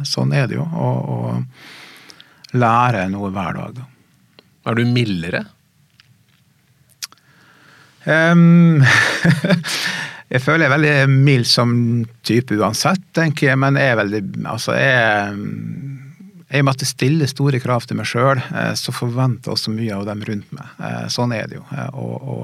[0.05, 0.69] Sånn er det jo.
[0.69, 1.81] og, og
[2.59, 3.83] lære noe hver dag.
[4.69, 5.45] Er du mildere?
[8.05, 8.83] Um,
[10.33, 11.73] jeg føler jeg er veldig mild som
[12.27, 15.37] type uansett, tenker jeg, men jeg er veldig Altså, jeg
[16.53, 20.21] jeg måtte stiller store krav til meg sjøl, eh, så forventer også mye av dem
[20.29, 20.75] rundt meg.
[20.85, 21.62] Eh, sånn er det jo.
[21.73, 22.43] Eh, og, og,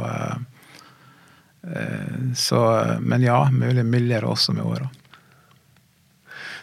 [2.38, 2.60] så,
[3.04, 4.86] men ja, mulig mildere også med åra.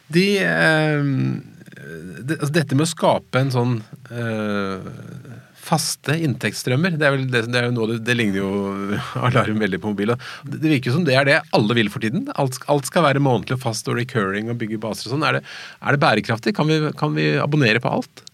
[0.10, 1.03] De eh
[1.86, 3.74] det, altså dette med å skape en sånn
[4.10, 4.88] øh,
[5.65, 8.50] faste inntektsstrømmer, det er, vel det, det er jo noe det, det, ligner jo
[9.28, 10.13] alarm veldig på mobil.
[10.45, 12.28] Det, det virker som det er det alle vil for tiden.
[12.41, 15.28] Alt, alt skal være månedlig og fast og recurring og bygge baser og sånn.
[15.28, 16.56] Er, er, det bærekraftig?
[16.58, 18.26] Kan vi, kan vi abonnere på alt?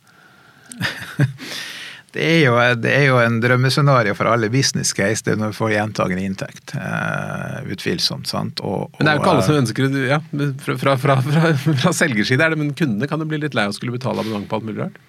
[2.12, 5.60] Det er, jo, det er jo en drømmescenario for alle business case det når vi
[5.62, 6.74] får gjentagende inntekt.
[6.76, 8.28] Uh, utvilsomt.
[8.28, 8.60] sant?
[8.60, 10.04] Og, og, men det er jo ikke alle som ønsker det.
[10.10, 10.20] ja,
[10.66, 13.76] Fra, fra, fra, fra selgerside er det, men kundene kan jo bli litt lei av
[13.76, 15.00] å skulle betale abonnement på alt mulig rart?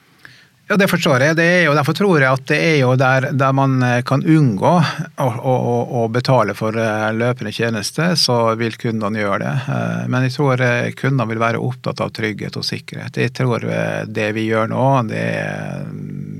[0.68, 1.36] Ja, det forstår jeg.
[1.36, 4.22] Det er jo, derfor tror jeg at det er jo der, der man eh, kan
[4.22, 5.54] unngå å, å,
[6.00, 9.54] å betale for eh, løpende tjeneste, så vil kundene gjøre det.
[9.74, 10.62] Eh, men jeg tror
[10.98, 13.18] kundene vil være opptatt av trygghet og sikkerhet.
[13.20, 13.66] Jeg tror
[14.06, 15.26] det vi gjør nå, det,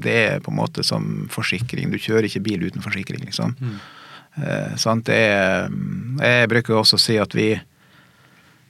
[0.06, 1.90] det er på en måte som forsikring.
[1.90, 3.56] Du kjører ikke bil uten forsikring, liksom.
[3.58, 3.76] Mm.
[4.80, 5.66] Sånn, er,
[6.22, 7.50] jeg bruker også å si at vi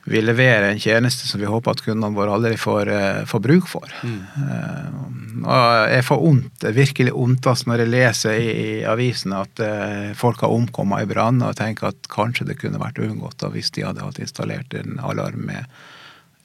[0.04, 3.68] vi leverer en tjeneste som vi håper at kundene våre aldri får, uh, får bruk
[3.70, 3.86] for.
[4.02, 4.18] Mm.
[4.34, 9.62] Uh, og jeg får ondt, virkelig ondt altså, når jeg leser i, i avisene at
[9.62, 13.70] uh, folk har omkommet i brann, og tenker at kanskje det kunne vært unngått hvis
[13.76, 15.70] de hadde hatt installert en alarm med,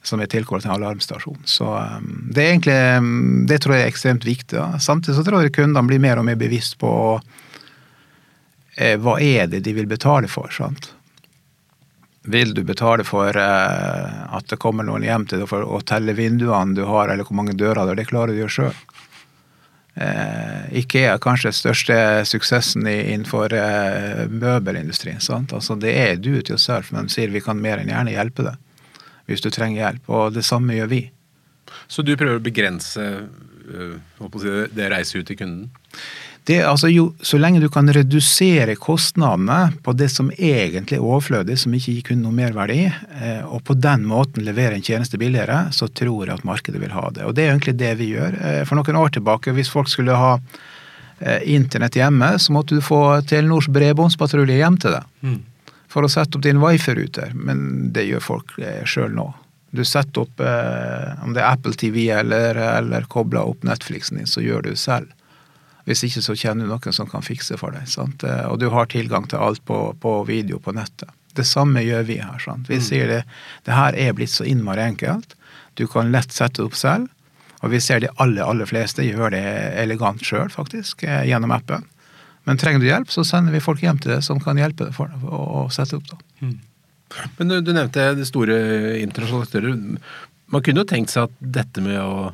[0.06, 1.42] som er tilkoblet en alarmstasjon.
[1.48, 4.54] Så um, det er egentlig um, det tror jeg er ekstremt viktig.
[4.54, 4.78] Da.
[4.82, 6.92] Samtidig så tror jeg kundene blir mer og mer bevisst på
[8.78, 10.52] hva er det de vil betale for.
[10.54, 10.92] sant?
[12.28, 16.14] Vil du betale for eh, at det kommer noen hjem til deg for å telle
[16.16, 17.98] vinduene du har, eller hvor mange dører du har?
[17.98, 18.76] Det klarer du jo sjøl.
[19.98, 25.20] Eh, Ikea er kanskje den største suksessen innenfor eh, møbelindustrien.
[25.24, 25.54] sant?
[25.56, 28.46] Altså Det er do it yourself, men de sier vi kan mer enn gjerne hjelpe
[28.46, 28.64] deg
[29.28, 30.06] hvis du trenger hjelp.
[30.08, 31.02] Og det samme gjør vi.
[31.88, 35.66] Så du prøver å begrense øh, det reiset reise ut til kunden?
[36.48, 41.58] Det, altså jo, så lenge du kan redusere kostnadene på det som egentlig er overflødig,
[41.60, 45.66] som ikke gir kunden noe merverdi, eh, og på den måten levere en tjeneste billigere,
[45.76, 47.26] så tror jeg at markedet vil ha det.
[47.28, 48.38] Og det er egentlig det vi gjør.
[48.40, 52.86] Eh, for noen år tilbake, hvis folk skulle ha eh, internett hjemme, så måtte du
[52.86, 55.12] få Telenors bredbåndspatrulje hjem til deg.
[55.28, 55.76] Mm.
[55.92, 57.36] For å sette opp din wifi-ruter.
[57.36, 58.56] Men det gjør folk
[58.88, 59.28] sjøl nå.
[59.76, 64.40] Du setter opp, om det er Apple TV eller, eller kobler opp Netflixen din, så
[64.40, 65.12] gjør du selv.
[65.88, 67.88] Hvis ikke så kjenner du noen som kan fikse for deg.
[67.88, 68.24] Sant?
[68.26, 71.10] Eh, og du har tilgang til alt på, på video på nettet.
[71.38, 72.40] Det samme gjør vi her.
[72.42, 72.68] Sant?
[72.68, 72.84] Vi mm.
[72.84, 73.20] sier det,
[73.64, 75.36] det her er blitt så innmari enkelt.
[75.80, 77.08] Du kan lett sette det opp selv.
[77.62, 79.42] Og vi ser de aller, aller fleste gjør det
[79.80, 81.86] elegant sjøl, faktisk, eh, gjennom appen.
[82.46, 84.94] Men trenger du hjelp, så sender vi folk hjem til deg som kan hjelpe deg
[84.96, 86.06] for å sette opp.
[86.12, 86.20] da.
[86.44, 86.58] Mm.
[87.38, 88.56] Men du, du, nevnte de store
[89.00, 89.74] internasjonale aktører.
[90.52, 92.30] Man kunne jo tenkt seg at dette med å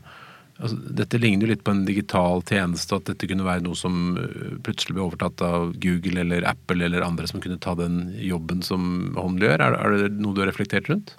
[0.63, 4.19] Altså, dette ligner jo litt på en digital tjeneste, at dette kunne være noe som
[4.21, 8.63] øh, plutselig ble overtatt av Google eller Apple eller andre som kunne ta den jobben
[8.63, 9.67] som Håndel gjør.
[9.67, 11.17] Er, er det noe du har reflektert rundt?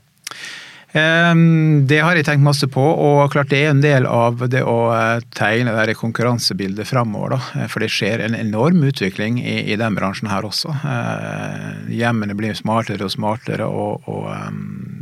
[0.96, 4.94] Det har jeg tenkt masse på, og klart det er en del av det å
[4.96, 7.36] eh, tegne det konkurransebildet fremover.
[7.36, 7.66] Da.
[7.68, 10.72] For det skjer en enorm utvikling i, i den bransjen her også.
[10.72, 13.68] Eh, Hjemmene blir smartere og smartere.
[13.68, 14.95] og, og ehm,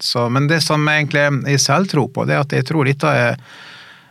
[0.00, 3.16] så, Men det som egentlig jeg selv tror på, det er at jeg tror dette
[3.24, 3.42] er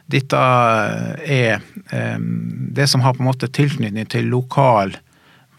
[0.08, 1.60] dette er
[1.92, 2.28] ehm,
[2.72, 4.96] det som har på en måte tilknytning til lokal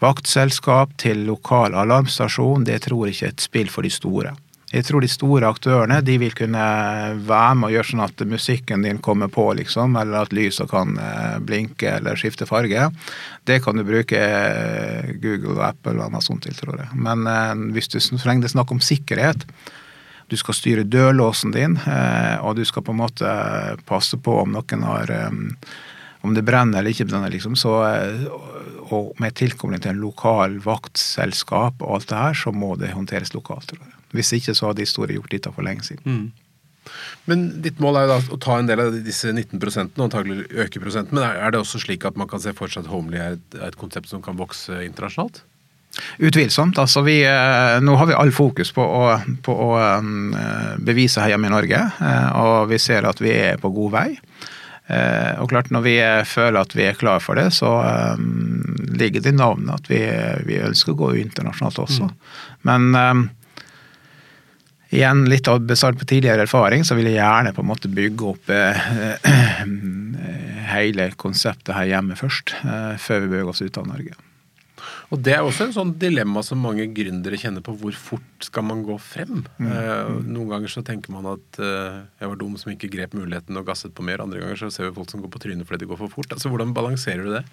[0.01, 2.65] vaktselskap, til lokal alarmstasjon.
[2.65, 4.33] Det tror jeg ikke er et spill for de store.
[4.69, 6.65] Jeg tror de store aktørene de vil kunne
[7.25, 10.93] være med og gjøre sånn at musikken din kommer på, liksom, eller at lyset kan
[11.01, 12.91] eh, blinke eller skifte farge.
[13.49, 16.89] Det kan du bruke eh, Google og Apple og noe sånt til, tror jeg.
[16.93, 19.47] Men eh, hvis du så lenge det er snakk om sikkerhet,
[20.29, 21.77] du skal styre dørlåsen din,
[22.45, 23.31] og du skal på en måte
[23.89, 25.13] passe på om noen har
[26.21, 27.77] om det brenner eller ikke brenner, liksom, så,
[28.91, 33.33] og med tilkobling til en lokal vaktselskap og alt det her, så må det håndteres
[33.35, 33.71] lokalt.
[34.15, 36.03] Hvis ikke så hadde de store gjort dette for lenge siden.
[36.03, 36.49] Mm.
[37.29, 40.47] Men ditt mål er jo da å ta en del av disse 19% og antagelig
[40.49, 41.19] øke prosenten.
[41.19, 43.59] Men er det også slik at man kan se for seg at Homely er et,
[43.69, 45.43] et konsept som kan vokse internasjonalt?
[46.19, 46.77] Utvilsomt.
[46.79, 47.17] altså vi,
[47.81, 49.05] Nå har vi all fokus på å,
[49.43, 49.69] på å
[50.85, 51.81] bevise her hjemme i Norge,
[52.39, 54.07] og vi ser at vi er på god vei.
[55.41, 55.95] Og klart Når vi
[56.29, 57.73] føler at vi er klar for det, så
[59.01, 59.99] ligger det i navnet at vi,
[60.47, 62.07] vi ønsker å gå internasjonalt også.
[62.07, 62.15] Mm.
[62.69, 63.29] Men
[64.89, 68.31] igjen litt av basert på tidligere erfaring, så vil jeg gjerne på en måte bygge
[68.31, 68.89] opp eh,
[70.73, 74.17] hele konseptet her hjemme først, eh, før vi beveger oss ut av Norge.
[75.09, 77.73] Og Det er også en sånn dilemma som mange gründere kjenner på.
[77.81, 79.41] Hvor fort skal man gå frem?
[79.57, 79.69] Mm.
[79.73, 83.57] Eh, noen ganger så tenker man at eh, jeg var dum som ikke grep muligheten
[83.57, 84.21] og gasset på mer.
[84.21, 86.29] Andre ganger så ser vi folk som går på trynet fordi de går for fort.
[86.35, 87.43] Altså Hvordan balanserer du det?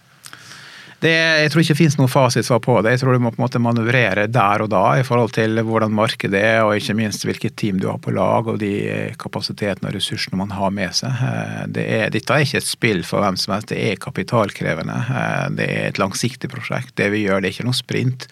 [1.07, 2.97] Det, jeg tror ikke det finnes noe fasitsvar på det.
[2.97, 5.95] Jeg tror du må på en måte manøvrere der og da i forhold til hvordan
[5.95, 8.73] markedet er, og ikke minst hvilket team du har på lag, og de
[9.21, 11.23] kapasitetene og ressursene man har med seg.
[11.29, 14.99] Eh, det er, dette er ikke et spill for hvem som helst, det er kapitalkrevende.
[15.07, 16.97] Eh, det er et langsiktig prosjekt.
[16.99, 18.27] Det vi gjør, det er ikke noe sprint.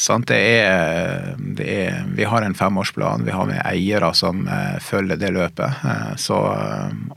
[0.00, 5.20] Det er, det er, vi har en femårsplan, vi har med eiere som eh, følger
[5.20, 5.84] det løpet.
[6.16, 6.38] Så,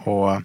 [0.03, 0.41] og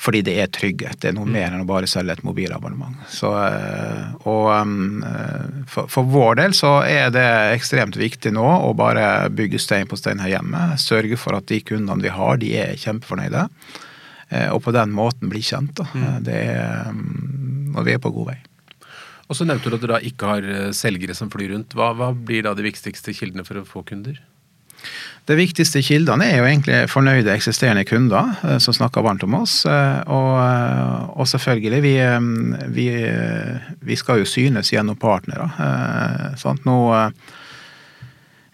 [0.00, 0.96] fordi det er trygghet.
[1.02, 1.34] Det er noe mm.
[1.34, 2.96] mer enn å bare selge et mobilabonnement.
[3.12, 7.26] Så, eh, og eh, for, for, vår del så er det
[7.58, 10.70] ekstremt viktig nå å bare bygge stein på stein her hjemme.
[10.80, 13.44] Sørge for at de kundene vi har, de er kjempefornøyde.
[14.30, 15.76] Eh, og på den måten bli kjent.
[15.82, 15.90] Da.
[15.92, 16.08] Mm.
[16.24, 18.40] Det er, um, og vi er på god vei.
[19.30, 21.76] Og så nevnte du at du da ikke har selgere som flyr rundt.
[21.76, 24.16] Hva, hva blir da de viktigste kildene for å få kunder?
[25.30, 29.60] De viktigste kildene er jo egentlig fornøyde eksisterende kunder eh, som snakker varmt om oss.
[29.62, 31.92] Eh, og, eh, og selvfølgelig, vi,
[32.74, 32.86] vi,
[33.86, 35.46] vi, skal jo synes gjennom partnere.
[36.40, 36.66] Sant?
[36.66, 36.78] Nå,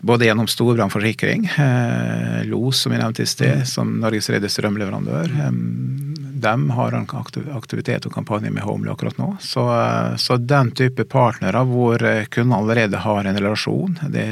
[0.06, 1.48] både gjennom Storbrann forsikring,
[2.50, 5.32] LOS som vi nevnte i sted, som Norges tredje strømleverandør,
[6.40, 7.06] de har en
[7.56, 9.28] aktivitet og kampanje med Homely akkurat nå.
[9.40, 9.64] Så,
[10.20, 12.02] så, den type partnere hvor
[12.34, 14.26] kunden allerede har en relasjon, det,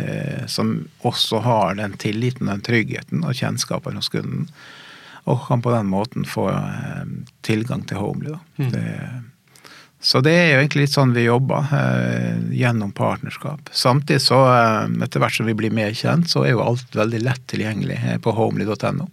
[0.53, 4.49] som også har den tilliten, den tryggheten og kjennskapen hos kunden,
[5.25, 7.07] og kan på den måten få eh,
[7.47, 8.37] tilgang til Homely.
[8.61, 8.73] Mm.
[8.75, 8.89] Det,
[10.05, 13.71] så det er jo egentlig litt sånn vi jobber, eh, gjennom partnerskap.
[13.73, 17.23] Samtidig så, eh, etter hvert som vi blir mer kjent, så er jo alt veldig
[17.25, 19.09] lett tilgjengelig eh, på homely.no.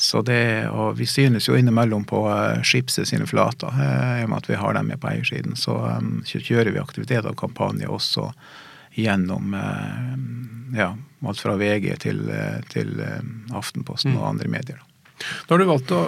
[0.00, 2.22] Så det, og Vi synes jo innimellom på
[2.64, 5.58] Skipset sine flater, uh, i og med at vi har dem med på eiersiden.
[5.60, 8.30] Så um, kjører vi aktivitet og kampanje også
[8.96, 9.52] gjennom
[10.74, 10.88] ja,
[11.22, 12.24] alt fra VG til,
[12.72, 12.88] til
[13.54, 14.16] Aftenposten mm.
[14.18, 14.80] og andre medier.
[15.46, 16.00] Nå har du valgt å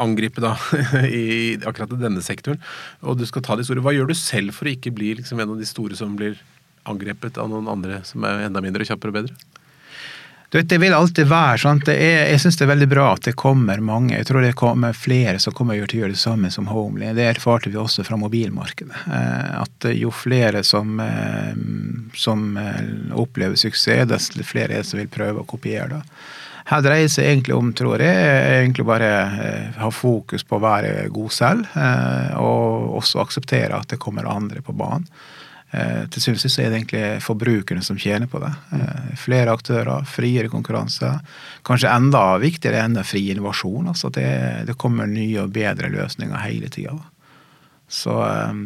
[0.00, 0.54] angripe da,
[1.08, 2.60] i akkurat denne sektoren,
[3.02, 3.82] og du skal ta de store.
[3.84, 6.38] Hva gjør du selv for å ikke bli liksom en av de store som blir
[6.88, 9.59] angrepet av noen andre som er enda mindre kjappere og bedre?
[10.50, 11.80] Du vet, Det vil alltid være sånn.
[11.86, 14.16] jeg syns det er veldig bra at det kommer mange.
[14.16, 17.12] Jeg tror det kommer flere som kommer til å gjøre det samme som Homely.
[17.14, 19.04] Det erfarte vi også fra mobilmarkedet.
[19.14, 21.54] Eh, at jo flere som, eh,
[22.18, 22.82] som eh,
[23.14, 26.02] opplever suksess, desto flere er det som vil prøve å kopiere det.
[26.66, 28.18] Her dreier det seg egentlig om, tror jeg,
[28.58, 29.10] egentlig bare
[29.78, 31.70] ha fokus på å være god selv,
[32.38, 35.08] og også akseptere at det kommer andre på banen.
[35.70, 38.50] Eh, til syvende og sist er det egentlig forbrukerne som tjener på det.
[38.74, 41.12] Eh, flere aktører, friere konkurranse.
[41.66, 43.86] Kanskje enda viktigere enn fri innovasjon.
[43.92, 46.96] altså det, det, kommer nye og bedre løsninger hele tida.
[47.86, 48.60] Så, eh,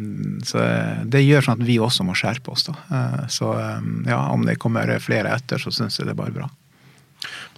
[0.49, 0.65] så,
[1.05, 2.65] det gjør sånn at vi også må skjerpe oss.
[2.71, 3.27] da.
[3.29, 3.53] Så
[4.07, 6.49] ja, om det kommer flere etter, så syns jeg det er bare bra.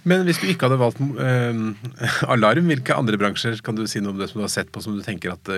[0.08, 4.12] Men hvis du ikke hadde valgt eh, alarm, hvilke andre bransjer kan du si noe
[4.12, 5.48] om det som du har sett på som du tenker at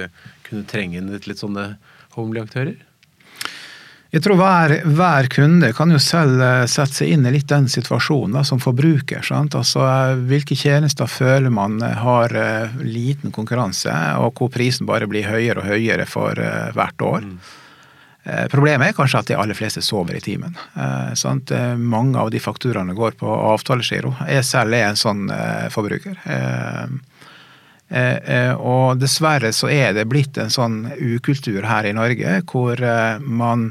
[0.47, 1.73] kunne trenge inn litt sånne
[2.15, 2.79] homely-aktører?
[4.11, 7.69] Jeg tror hver, hver, kunde kan jo selv eh, sette seg inn i litt den
[7.71, 9.23] situasjonen da, som forbruker.
[9.23, 9.55] Sant?
[9.55, 12.33] Altså, eh, Hvilke tjenester føler man har har
[12.83, 16.37] liten konkurranse, og hvor prisen bare blir høyere og høyere for
[16.75, 17.25] hvert år.
[17.25, 17.39] Mm.
[18.53, 20.57] Problemet er kanskje at de aller fleste sover i timen.
[21.17, 21.53] Sant?
[21.79, 24.13] Mange av de fakturene går på avtalegiro.
[24.29, 25.31] Jeg selv er en sånn
[25.73, 26.19] forbruker.
[28.61, 32.85] Og dessverre så er det blitt en sånn ukultur her i Norge hvor
[33.25, 33.71] man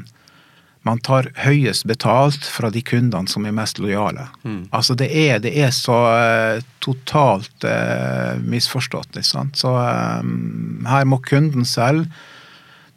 [0.82, 4.26] man tar høyest betalt fra de kundene som er mest lojale.
[4.42, 4.62] Mm.
[4.72, 9.52] Altså det er, det er så uh, totalt uh, misforstått, liksom.
[9.56, 12.08] Så um, her må kunden selv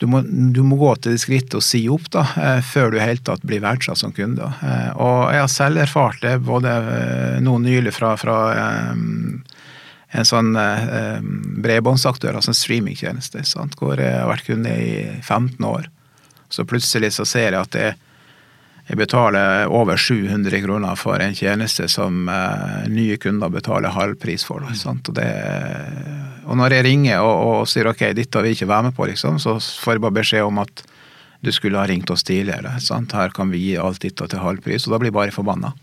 [0.01, 2.97] du må, du må, gå til det skrittet å si opp da, uh, før du
[2.99, 4.47] i hele tatt blir verdsatt som kunde.
[4.95, 6.73] og jeg har selv erfart det både
[7.43, 8.37] nå nylig fra, fra
[8.95, 9.43] um,
[10.13, 10.51] en sånn
[11.63, 13.41] bredbåndsaktør, altså en streamingtjeneste,
[13.79, 14.91] hvor jeg har vært kunde i
[15.23, 15.87] 15 år.
[16.53, 17.93] Så plutselig så ser jeg at jeg,
[18.85, 24.45] jeg betaler over 700 kroner for en tjeneste som eh, nye kunder betaler halv pris
[24.45, 24.61] for.
[24.61, 25.29] Og, det,
[26.45, 29.09] og, når jeg ringer og, og, sier ok, dette vil jeg ikke være med på,
[29.09, 30.85] liksom, så får jeg bare beskjed om at
[31.43, 32.77] du skulle ha ringt oss tidligere.
[32.79, 33.17] Sant?
[33.17, 34.85] Her kan vi gi alt dette til halv pris.
[34.85, 35.73] Og da blir jeg bare forbanna.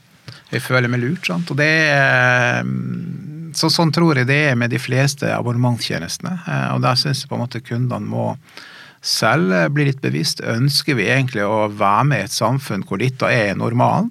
[0.55, 1.27] Jeg føler meg lurt.
[1.27, 1.51] Sant?
[1.53, 2.62] Og det er,
[3.59, 6.39] så, sånn tror jeg det er med de fleste abonnementstjenestene.
[6.47, 8.37] Eh, og der syns jeg på en måte kundene må
[9.01, 10.42] selv blir bli litt bevisst.
[10.44, 14.11] Ønsker vi egentlig å være med i et samfunn hvor dette er normalen,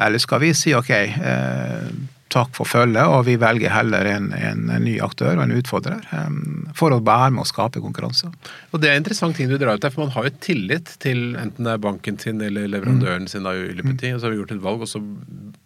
[0.00, 1.90] eller skal vi si ok, eh,
[2.30, 6.68] takk for følget, og vi velger heller en, en, ny aktør og en utfordrer um,
[6.78, 8.30] for å være med å skape konkurranse.
[8.70, 10.94] Og Det er en interessant ting du drar ut der, for man har jo tillit
[11.02, 13.32] til enten det er banken sin eller leverandøren mm.
[13.32, 13.96] sin da, i mm.
[14.14, 15.02] og så har vi gjort et valg, og så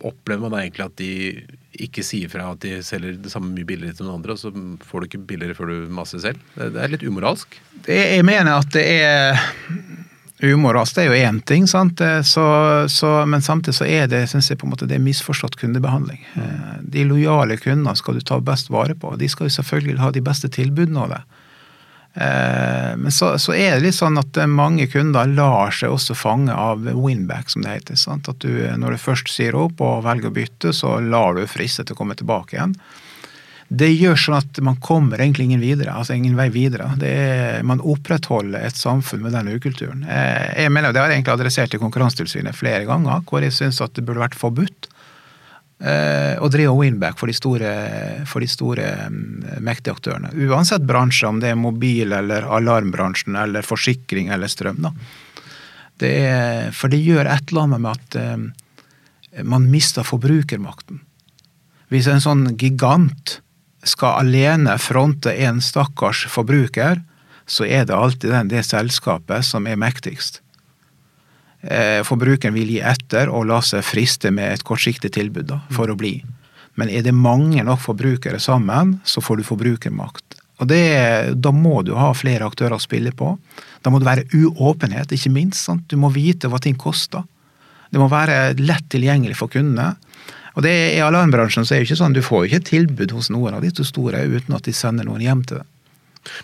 [0.04, 1.12] opplever man egentlig at de
[1.82, 4.52] ikke sier fra at de selger det samme mye billigere til noen andre, og så
[4.86, 6.42] får du ikke billigere før du maser selv.
[6.56, 7.58] Det er litt umoralsk.
[7.88, 9.40] Jeg mener at det er
[10.42, 10.96] umoralsk.
[10.96, 12.00] Det er jo én ting, sant?
[12.26, 12.44] Så,
[12.90, 16.20] så, men samtidig så er det synes jeg på en måte, det er misforstått kundebehandling.
[16.40, 19.14] Eh, de lojale kundene skal du ta best vare på.
[19.20, 21.22] De skal jo selvfølgelig ha de beste tilbudene av det.
[22.14, 26.54] Eh, men så, så, er det litt sånn at mange kunder lar seg også fange
[26.54, 27.98] av winback, som det heter.
[27.98, 28.30] Sant?
[28.30, 31.84] At du, når du først sier opp og velger å bytte, så lar du friste
[31.84, 32.76] til å komme tilbake igjen.
[33.74, 36.86] Det gjør sånn at man kommer egentlig ingen videre, altså ingen vei videre.
[37.02, 40.04] Er, man opprettholder et samfunn med den ukulturen.
[40.04, 43.80] Eh, jeg mener, Det har jeg egentlig adressert til Konkurransetilsynet flere ganger, hvor jeg syns
[43.82, 44.93] at det burde vært forbudt Eh,
[45.84, 47.70] og drive winback for de store,
[48.24, 50.30] for de store mm, mektige aktørene.
[50.46, 54.80] Uansett bransje, om det er mobil- eller alarmbransjen eller forsikring eller strøm.
[54.86, 54.94] Da.
[56.00, 61.02] Det er, for det gjør et eller annet med at eh, man mister forbrukermakten.
[61.92, 63.38] Hvis en sånn gigant
[63.84, 67.02] skal alene fronte en stakkars forbruker,
[67.46, 70.40] så er det alltid den, det selskapet som er mektigst.
[71.64, 75.88] Eh, forbrukeren vil gi etter og la seg friste med et kortsiktig tilbud da, for
[75.88, 76.18] å bli.
[76.76, 80.40] Men er det mange nok forbrukere sammen, så får du forbrukermakt.
[80.62, 83.36] Og det, Da må du ha flere aktører å spille på.
[83.82, 85.64] Da må det være uåpenhet, ikke minst.
[85.64, 85.88] Sant?
[85.88, 87.24] Du må vite hva ting koster.
[87.90, 89.94] Det må være lett tilgjengelig for kundene.
[90.54, 92.70] Og det er, I alarmbransjen så er det ikke sånn, du får jo ikke et
[92.70, 95.70] tilbud hos noen av de store uten at de sender noen hjem til deg.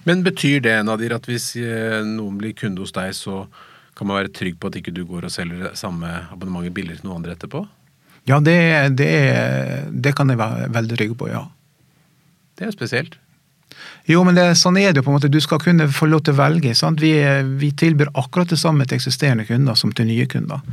[0.05, 3.47] Men betyr det Nadir, at hvis eh, noen blir kunde hos deg, så
[3.99, 7.11] kan man være trygg på at ikke du går og selger samme abonnementet billigere til
[7.11, 7.65] noen andre etterpå?
[8.29, 8.59] Ja, det,
[9.01, 9.11] det,
[9.91, 11.47] det kan jeg være veldig trygg på, ja.
[12.61, 13.17] Det er spesielt.
[14.11, 15.31] Jo, men det, sånn er det jo på en måte.
[15.33, 16.75] Du skal kunne få lov til å velge.
[17.01, 17.13] Vi,
[17.61, 20.65] vi, tilbyr akkurat det samme til eksisterende kunder som til nye kunder.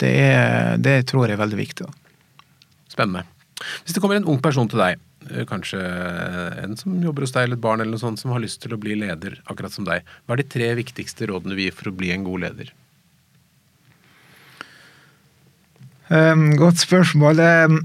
[0.00, 1.88] Det, er, det tror jeg er veldig viktig.
[2.92, 3.24] Spennende.
[3.84, 5.00] Hvis det kommer en ung person til deg
[5.48, 5.80] kanskje
[6.62, 8.74] en som jobber hos deg, eller et barn eller noe sånt, som har lyst til
[8.76, 10.06] å bli leder, akkurat som deg.
[10.24, 12.72] Hva er de tre viktigste rådene du gir for å bli en god leder?
[16.08, 17.40] Um, godt spørsmål.
[17.40, 17.78] Um,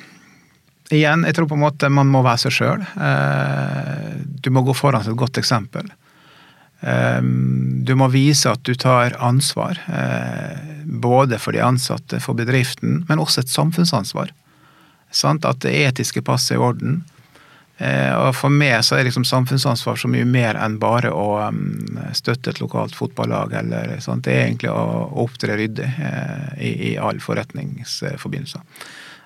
[0.96, 2.86] igjen, jeg tror på en måte man må være seg sjøl.
[2.96, 5.90] Uh, du må gå foran som et godt eksempel.
[6.80, 13.02] Um, du må vise at du tar ansvar, uh, både for de ansatte, for bedriften,
[13.08, 14.32] men også et samfunnsansvar.
[15.10, 15.44] Sant?
[15.44, 17.04] At det etiske passer i orden.
[17.76, 21.98] Eh, og For meg så er liksom samfunnsansvar så mye mer enn bare å um,
[22.16, 23.52] støtte et lokalt fotballag.
[23.60, 24.24] eller sant?
[24.24, 28.64] Det er egentlig å opptre ryddig eh, i, i all forretningsforbindelser.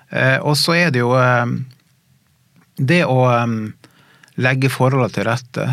[0.09, 1.15] Eh, og så er det jo
[2.81, 3.59] det å um,
[4.41, 5.67] legge forholdene til rette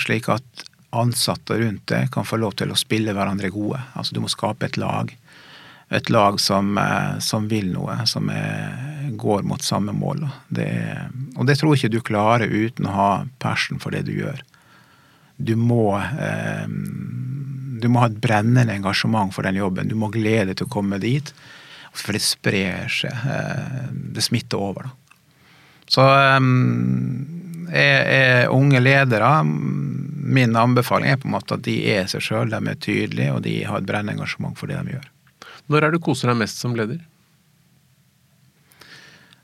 [0.00, 0.66] slik at
[0.96, 3.80] ansatte rundt deg kan få lov til å spille hverandre gode.
[3.96, 5.12] Altså Du må skape et lag.
[5.88, 10.26] Et lag som, eh, som vil noe, som er, går mot samme mål.
[10.48, 10.70] Det,
[11.36, 13.10] og det tror jeg ikke du klarer uten å ha
[13.42, 14.42] passion for det du gjør.
[15.36, 19.88] Du må, eh, du må ha et brennende engasjement for den jobben.
[19.88, 21.32] Du må glede deg til å komme dit.
[21.96, 23.12] For det sprer seg.
[23.12, 24.88] Eh, det smitter over.
[24.88, 25.22] Da.
[25.86, 26.40] Så eh,
[27.70, 32.50] er, er unge ledere Min anbefaling er på en måte at de er seg sjøl,
[32.50, 35.12] de er tydelige, og de har et brennende engasjement for det de gjør.
[35.72, 37.00] Når er du koser deg mest som leder?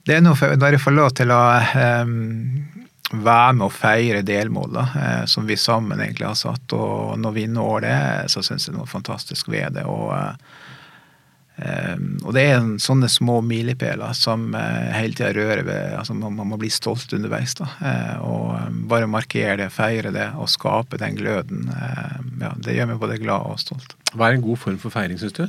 [0.02, 1.42] Det er når jeg får lov til å
[2.02, 2.16] um,
[3.12, 6.74] være med og feire delmål da, eh, som vi sammen egentlig har satt.
[6.74, 7.96] Og når vi når det,
[8.34, 9.84] så syns jeg det er noe fantastisk ved det.
[9.86, 10.10] Og,
[11.62, 16.34] um, og det er sånne små milepæler som uh, hele tida rører ved altså man,
[16.40, 17.54] man, må bli stolt underveis.
[17.62, 17.70] da,
[18.26, 21.70] Og bare markere det, feire det og skape den gløden.
[22.42, 23.94] Ja, det gjør meg både glad og stolt.
[24.16, 25.46] Hva er en god form for feiring, syns du?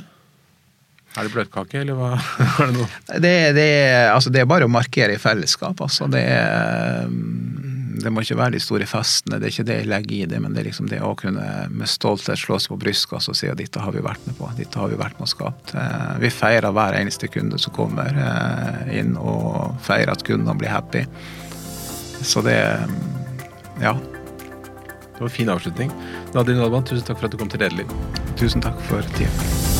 [1.14, 2.84] Er det bløtkake, eller hva er det nå?
[3.22, 3.68] Det, det,
[4.10, 5.78] altså det er bare å markere i fellesskap.
[5.84, 6.24] Altså det,
[8.02, 10.40] det, må ikke være de store festene, det er ikke det jeg legger i det,
[10.42, 13.50] men det er liksom det å kunne med stolthet slå seg på brystkassa og si
[13.50, 15.74] at dette har vi vært med på, dette har vi vært med og skapt.
[15.78, 20.74] Eh, vi feirer hver eneste kunde som kommer eh, inn, og feirer at kundene blir
[20.74, 21.06] happy.
[22.24, 22.58] Så det
[23.82, 23.94] ja.
[25.14, 25.94] Det var en fin avslutning.
[26.34, 27.94] Nadine Alban, tusen takk for at du kom til Lederliv.
[28.40, 29.73] Tusen takk for tida.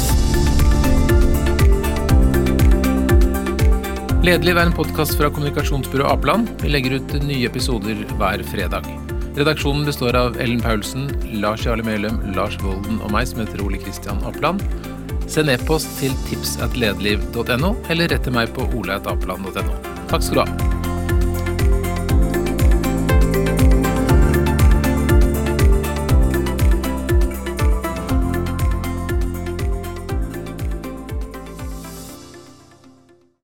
[4.25, 6.49] Lederliv er en podkast fra kommunikasjonsbyrået Apeland.
[6.63, 8.87] Vi legger ut nye episoder hver fredag.
[9.37, 11.11] Redaksjonen består av Ellen Paulsen,
[11.43, 14.65] Lars Jarle Melum, Lars Volden og meg, som heter Ole Kristian Apeland.
[15.29, 19.77] Send e-post til tipsatlederliv.no, eller rett til meg på oleatapeland.no.
[20.09, 20.74] Takk skal du ha.